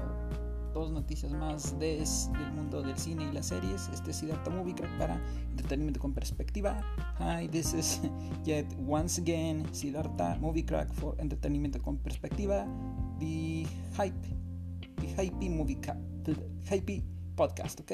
dos 0.75 0.91
noticias 0.91 1.33
más 1.33 1.79
des, 1.79 2.29
del 2.33 2.53
mundo 2.53 2.83
del 2.83 2.99
cine 2.99 3.29
y 3.31 3.33
las 3.33 3.47
series. 3.47 3.89
Este 3.95 4.11
es 4.11 4.17
Siddhartha 4.17 4.51
Movie 4.51 4.75
Crack 4.75 4.99
para 4.99 5.21
entretenimiento 5.51 6.01
con 6.01 6.13
perspectiva. 6.13 6.81
Hi, 7.21 7.49
this 7.49 7.73
is 7.73 8.01
yet 8.45 8.67
once 8.85 9.21
again 9.21 9.65
Siddhartha 9.73 10.37
Movie 10.41 10.65
Crack 10.65 10.93
for 10.93 11.15
entretenimiento 11.21 11.81
con 11.81 11.97
perspectiva. 11.99 12.67
The 13.21 13.67
hype, 13.97 14.27
the 15.01 15.07
hype 15.17 15.49
movie, 15.49 15.79
the 16.25 16.35
hype 16.69 17.05
podcast, 17.37 17.81
¿ok? 17.81 17.93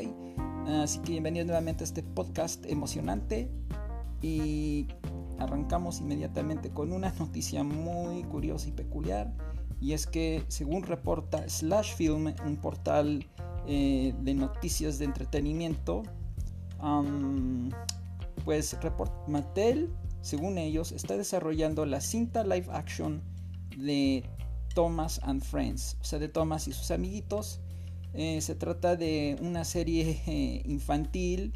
Así 0.82 1.00
que 1.00 1.12
bienvenidos 1.12 1.46
nuevamente 1.46 1.84
a 1.84 1.86
este 1.86 2.02
podcast 2.02 2.64
emocionante 2.64 3.50
y 4.22 4.88
arrancamos 5.38 6.00
inmediatamente 6.00 6.70
con 6.70 6.92
una 6.92 7.12
noticia 7.18 7.62
muy 7.62 8.24
curiosa 8.24 8.68
y 8.68 8.72
peculiar 8.72 9.34
y 9.80 9.94
es 9.94 10.06
que 10.06 10.44
según 10.48 10.82
reporta 10.82 11.48
Slash 11.48 11.94
Film, 11.94 12.34
un 12.44 12.56
portal 12.56 13.26
eh, 13.66 14.14
de 14.20 14.34
noticias 14.34 14.98
de 14.98 15.06
entretenimiento, 15.06 16.02
pues 18.44 18.76
Mattel, 19.26 19.90
según 20.20 20.58
ellos, 20.58 20.92
está 20.92 21.16
desarrollando 21.16 21.86
la 21.86 22.00
cinta 22.00 22.44
live 22.44 22.66
action 22.70 23.22
de 23.76 24.24
Thomas 24.74 25.20
and 25.22 25.42
Friends, 25.42 25.96
o 26.00 26.04
sea, 26.04 26.18
de 26.18 26.28
Thomas 26.28 26.68
y 26.68 26.72
sus 26.72 26.90
amiguitos. 26.90 27.60
Eh, 28.12 28.40
se 28.40 28.54
trata 28.54 28.96
de 28.96 29.36
una 29.40 29.64
serie 29.64 30.22
eh, 30.26 30.62
infantil 30.66 31.54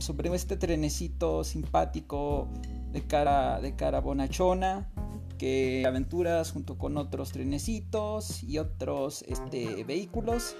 sobre 0.00 0.32
este 0.34 0.56
trenecito 0.56 1.42
simpático 1.42 2.48
de 2.92 3.02
cara, 3.02 3.60
de 3.60 3.74
cara 3.74 4.00
bonachona 4.00 4.88
que 5.36 5.84
aventuras 5.86 6.52
junto 6.52 6.78
con 6.78 6.96
otros 6.96 7.32
trenecitos 7.32 8.42
y 8.42 8.58
otros 8.58 9.22
este, 9.22 9.84
vehículos 9.84 10.56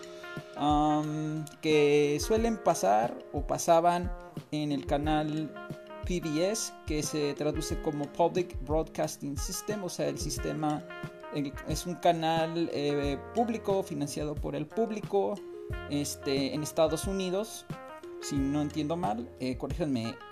que 1.62 2.18
suelen 2.20 2.58
pasar 2.62 3.16
o 3.32 3.46
pasaban 3.46 4.12
en 4.50 4.72
el 4.72 4.86
canal 4.86 5.50
PBS 6.04 6.74
que 6.86 7.02
se 7.02 7.34
traduce 7.34 7.80
como 7.82 8.04
Public 8.12 8.56
Broadcasting 8.66 9.36
System, 9.38 9.82
o 9.84 9.88
sea, 9.88 10.08
el 10.08 10.18
sistema 10.18 10.84
es 11.68 11.86
un 11.86 11.94
canal 11.96 12.70
eh, 12.72 13.18
público 13.34 13.82
financiado 13.82 14.34
por 14.34 14.54
el 14.56 14.66
público 14.66 15.34
este, 15.90 16.54
en 16.54 16.62
Estados 16.62 17.06
Unidos 17.06 17.66
si 18.20 18.36
no 18.36 18.60
entiendo 18.60 18.96
mal, 18.96 19.28
eh, 19.40 19.56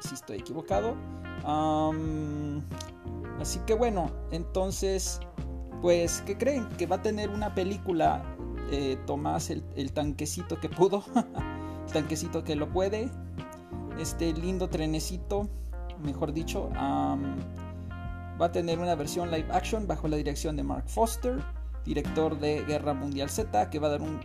si 0.01 0.14
estoy 0.14 0.38
equivocado. 0.38 0.97
Así 3.41 3.61
que 3.66 3.74
bueno, 3.74 4.11
entonces, 4.30 5.20
pues, 5.80 6.22
¿qué 6.26 6.37
creen? 6.37 6.68
Que 6.78 6.87
va 6.87 6.97
a 6.97 7.03
tener 7.03 7.30
una 7.30 7.55
película 7.55 8.22
eh, 8.70 8.99
Tomás 9.07 9.51
el, 9.51 9.93
tanquecito 9.93 10.59
que 10.59 10.68
pudo, 10.68 11.05
el 11.87 11.93
tanquecito 11.93 12.45
que 12.45 12.57
lo 12.57 12.70
puede, 12.70 13.11
este 13.99 14.32
lindo 14.32 14.68
trenecito, 14.68 15.49
mejor 16.03 16.32
dicho, 16.32 16.70
va 18.41 18.47
a 18.47 18.53
tener 18.53 18.78
una 18.78 18.95
versión 18.95 19.30
live 19.30 19.49
action 19.53 19.87
bajo 19.87 20.09
la 20.09 20.16
dirección 20.16 20.57
de 20.57 20.62
Mark 20.62 20.89
Foster, 20.89 21.43
director 21.85 22.39
de 22.39 22.64
Guerra 22.64 22.95
Mundial 22.95 23.28
Z, 23.28 23.70
que 23.70 23.78
va 23.78 23.89
a 23.89 23.91
dar 23.91 24.03
un 24.03 24.18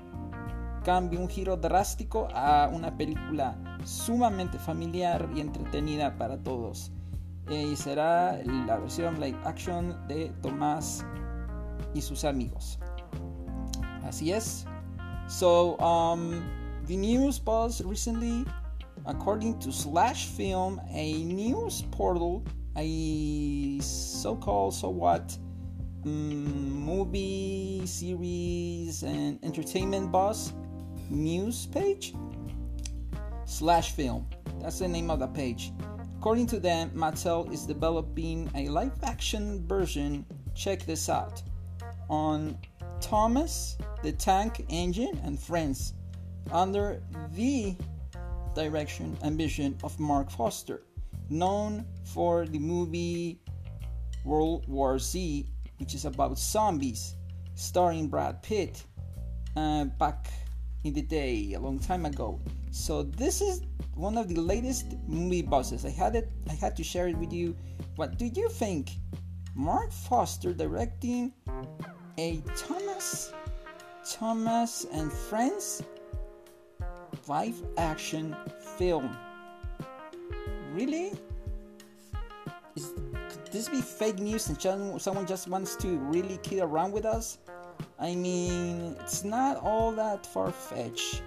cambio, 0.84 1.20
un 1.20 1.28
giro 1.28 1.58
drástico 1.58 2.28
a 2.34 2.70
una 2.74 2.96
película 2.96 3.78
sumamente 3.84 4.58
familiar 4.58 5.30
y 5.36 5.42
entretenida 5.42 6.18
para 6.18 6.38
todos. 6.38 6.92
Eh, 7.50 7.70
y 7.72 7.76
será 7.76 8.40
la 8.68 8.78
versión 8.78 9.20
live 9.20 9.38
action 9.44 9.96
de 10.08 10.30
Tomás 10.42 11.04
y 11.96 12.02
sus 12.02 12.24
amigos. 12.24 12.78
Así 14.04 14.32
es. 14.32 14.66
So, 15.28 15.78
um, 15.80 16.44
the 16.86 16.96
news 16.96 17.42
was 17.44 17.84
recently, 17.84 18.46
according 19.06 19.60
to 19.60 19.72
Slash 19.72 20.28
Film, 20.28 20.80
a 20.92 21.24
news 21.24 21.84
portal, 21.92 22.44
a 22.76 23.80
so-called, 23.80 24.74
so 24.74 24.90
what, 24.90 25.36
um, 26.06 26.72
movie, 26.72 27.82
series, 27.86 29.04
and 29.04 29.40
entertainment 29.44 30.12
buzz 30.12 30.54
news 31.10 31.66
page 31.68 32.14
slash 33.46 33.92
film. 33.92 34.28
That's 34.62 34.80
the 34.80 34.88
name 34.88 35.10
of 35.10 35.20
the 35.20 35.28
page. 35.28 35.72
According 36.20 36.48
to 36.48 36.60
them, 36.60 36.90
Mattel 36.90 37.50
is 37.50 37.66
developing 37.66 38.52
a 38.54 38.68
live 38.68 38.92
action 39.04 39.66
version. 39.66 40.26
Check 40.54 40.86
this 40.86 41.08
out 41.08 41.42
on 42.10 42.58
Thomas 43.00 43.78
the 44.04 44.12
Tank 44.12 44.66
Engine 44.68 45.18
and 45.24 45.40
Friends 45.40 45.94
under 46.52 47.02
the 47.32 47.74
direction 48.54 49.18
and 49.22 49.38
vision 49.38 49.78
of 49.82 49.98
Mark 49.98 50.30
Foster, 50.30 50.82
known 51.30 51.86
for 52.04 52.46
the 52.46 52.60
movie 52.60 53.40
World 54.26 54.68
War 54.68 55.00
Z, 55.00 55.48
which 55.78 55.96
is 55.96 56.04
about 56.04 56.38
zombies, 56.38 57.16
starring 57.56 58.10
Brad 58.10 58.44
Pitt. 58.44 58.84
Uh, 59.56 59.86
back 59.86 60.28
in 60.84 60.94
the 60.94 61.02
day 61.02 61.54
a 61.54 61.60
long 61.60 61.80
time 61.80 62.06
ago. 62.06 62.40
So 62.72 63.04
this 63.04 63.42
is 63.42 63.62
one 63.96 64.18
of 64.18 64.30
the 64.30 64.40
latest 64.40 64.96
movie 65.08 65.42
buzzes. 65.42 65.86
I 65.86 65.90
had 65.90 66.16
it 66.16 66.30
I 66.50 66.54
had 66.54 66.76
to 66.78 66.84
share 66.84 67.08
it 67.08 67.18
with 67.18 67.34
you. 67.34 67.56
What 67.96 68.18
do 68.18 68.26
you 68.26 68.50
think? 68.50 68.92
Mark 69.56 69.92
Foster 69.92 70.54
directing 70.54 71.34
a 72.18 72.42
Thomas 72.56 73.34
Thomas 74.10 74.86
and 74.92 75.12
Friends 75.12 75.84
live 77.28 77.56
action 77.78 78.36
film. 78.78 79.16
Really? 80.74 81.12
Is, 82.76 82.94
could 83.30 83.52
this 83.52 83.70
be 83.70 83.82
fake 83.82 84.20
news 84.20 84.48
and 84.50 85.02
someone 85.02 85.28
just 85.28 85.48
wants 85.48 85.76
to 85.78 85.98
really 85.98 86.38
kid 86.42 86.62
around 86.62 86.92
with 86.92 87.06
us? 87.06 87.38
I 88.00 88.16
mean, 88.16 88.96
it's 89.02 89.26
not 89.26 89.58
all 89.58 89.92
that 89.92 90.26
far 90.26 90.52
fetched. 90.52 91.22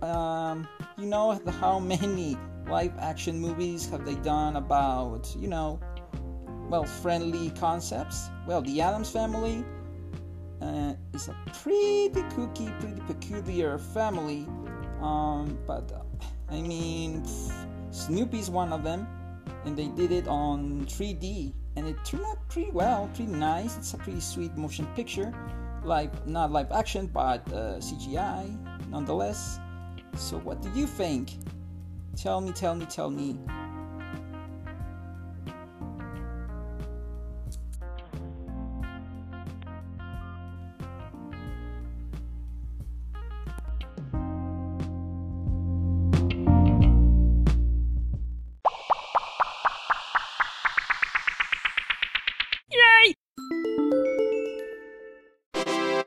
Um, 0.00 0.68
you 0.96 1.06
know 1.06 1.40
how 1.60 1.78
many 1.80 2.36
live 2.68 2.92
action 2.98 3.38
movies 3.40 3.88
have 3.90 4.04
they 4.04 4.14
done 4.16 4.56
about, 4.56 5.34
you 5.38 5.48
know, 5.48 5.80
well, 6.68 6.84
friendly 6.84 7.50
concepts? 7.50 8.30
Well, 8.46 8.62
the 8.62 8.80
Adams 8.80 9.10
Family 9.10 9.64
uh, 10.60 10.94
is 11.12 11.28
a 11.28 11.36
pretty 11.52 12.20
kooky, 12.30 12.78
pretty 12.80 13.00
peculiar 13.06 13.78
family. 13.78 14.46
Um, 15.00 15.58
but 15.66 15.90
uh, 15.92 16.02
I 16.48 16.62
mean, 16.62 17.24
Snoopy's 17.90 18.50
one 18.50 18.72
of 18.72 18.82
them, 18.82 19.06
and 19.64 19.76
they 19.76 19.88
did 19.88 20.12
it 20.12 20.28
on 20.28 20.86
3D, 20.86 21.52
and 21.76 21.86
it 21.86 21.96
turned 22.04 22.24
out 22.24 22.38
pretty 22.48 22.70
well, 22.70 23.08
pretty 23.14 23.30
nice. 23.32 23.76
It's 23.76 23.94
a 23.94 23.98
pretty 23.98 24.20
sweet 24.20 24.56
motion 24.56 24.86
picture 24.96 25.32
live 25.84 26.26
not 26.26 26.50
live 26.50 26.72
action 26.72 27.06
but 27.06 27.46
uh, 27.52 27.78
CGI 27.78 28.44
nonetheless. 28.90 29.60
So 30.16 30.38
what 30.38 30.60
do 30.62 30.70
you 30.74 30.86
think? 30.86 31.32
Tell 32.16 32.40
me, 32.40 32.52
tell 32.52 32.74
me, 32.74 32.86
tell 32.86 33.10
me 33.10 33.38